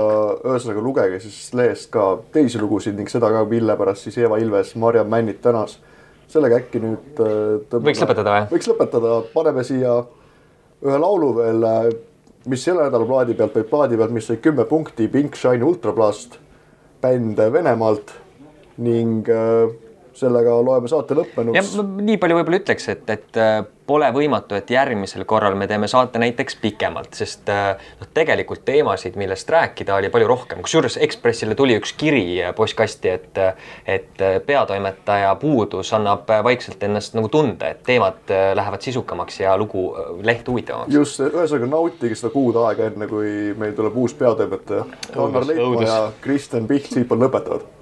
ühesõnaga 0.51 0.83
lugege 0.85 1.21
siis 1.23 1.53
lehest 1.55 1.91
ka 1.95 2.11
teisi 2.35 2.61
lugusid 2.61 2.99
ning 2.99 3.11
seda 3.11 3.31
ka, 3.33 3.45
mille 3.51 3.77
pärast 3.79 4.07
siis 4.07 4.19
Eva 4.19 4.39
Ilves 4.43 4.75
Marjam 4.77 5.09
Männit 5.11 5.41
tänas. 5.43 5.79
sellega 6.31 6.61
äkki 6.61 6.79
nüüd 6.79 7.19
äh, 7.19 7.59
tõmbame- 7.71 7.91
Võiks 7.91 8.03
lõpetada 8.03 8.35
või? 8.35 8.51
võiks 8.53 8.69
lõpetada, 8.71 9.15
paneme 9.35 9.65
siia 9.67 9.97
ühe 10.83 10.99
laulu 10.99 11.33
veel, 11.37 11.65
mis 12.47 12.65
selle 12.65 12.87
nädala 12.87 13.07
plaadi 13.07 13.35
pealt, 13.37 13.55
vaid 13.55 13.69
plaadi 13.71 13.99
pealt, 14.01 14.15
mis 14.15 14.27
sai 14.31 14.41
kümme 14.43 14.65
punkti, 14.69 15.09
Pink 15.09 15.37
Shine 15.37 15.65
Ultra 15.65 15.93
Blast, 15.93 16.39
bänd 17.03 17.41
Venemaalt 17.53 18.15
ning 18.81 19.29
äh, 19.29 19.69
sellega 20.17 20.55
loeme 20.65 20.89
saate 20.89 21.15
ja 21.15 21.21
lõppenuks. 21.21 21.77
ma 21.77 22.07
nii 22.07 22.19
palju 22.21 22.39
võib-olla 22.39 22.61
ütleks, 22.61 22.89
et, 22.93 23.11
et 23.13 23.39
äh, 23.41 23.61
pole 23.91 24.09
võimatu, 24.15 24.55
et 24.59 24.71
järgmisel 24.71 25.25
korral 25.29 25.57
me 25.59 25.67
teeme 25.71 25.89
saate 25.91 26.21
näiteks 26.23 26.59
pikemalt, 26.63 27.15
sest 27.19 27.49
äh, 27.53 27.81
noh, 28.01 28.11
tegelikult 28.15 28.65
teemasid, 28.69 29.17
millest 29.21 29.51
rääkida, 29.51 29.97
oli 29.97 30.11
palju 30.13 30.29
rohkem. 30.31 30.63
kusjuures 30.67 30.99
Ekspressile 31.07 31.57
tuli 31.59 31.79
üks 31.79 31.95
kiri 31.99 32.25
äh, 32.43 32.55
postkasti, 32.57 33.15
et, 33.17 33.43
et 33.87 34.25
peatoimetaja 34.47 35.35
puudus 35.41 35.93
annab 35.97 36.31
vaikselt 36.45 36.83
ennast 36.87 37.17
nagu 37.19 37.31
tunda, 37.33 37.73
et 37.75 37.83
teemad 37.87 38.31
lähevad 38.31 38.87
sisukamaks 38.87 39.41
ja 39.43 39.57
lugu, 39.59 39.91
leht 40.27 40.49
huvitavamaks. 40.49 40.95
just, 40.95 41.21
ühesõnaga 41.27 41.71
nautige 41.71 42.19
seda 42.19 42.33
kuud 42.35 42.59
aega, 42.65 42.91
enne 42.91 43.11
kui 43.11 43.53
meil 43.59 43.75
tuleb 43.77 43.99
uus 44.01 44.15
peatoimetaja. 44.19 44.87
Rannar 45.17 45.47
Leitmaa 45.47 45.85
ja 45.87 46.01
Kristjan 46.21 46.67
Piht 46.71 46.91
siitpool 46.93 47.23
lõpetavad 47.27 47.80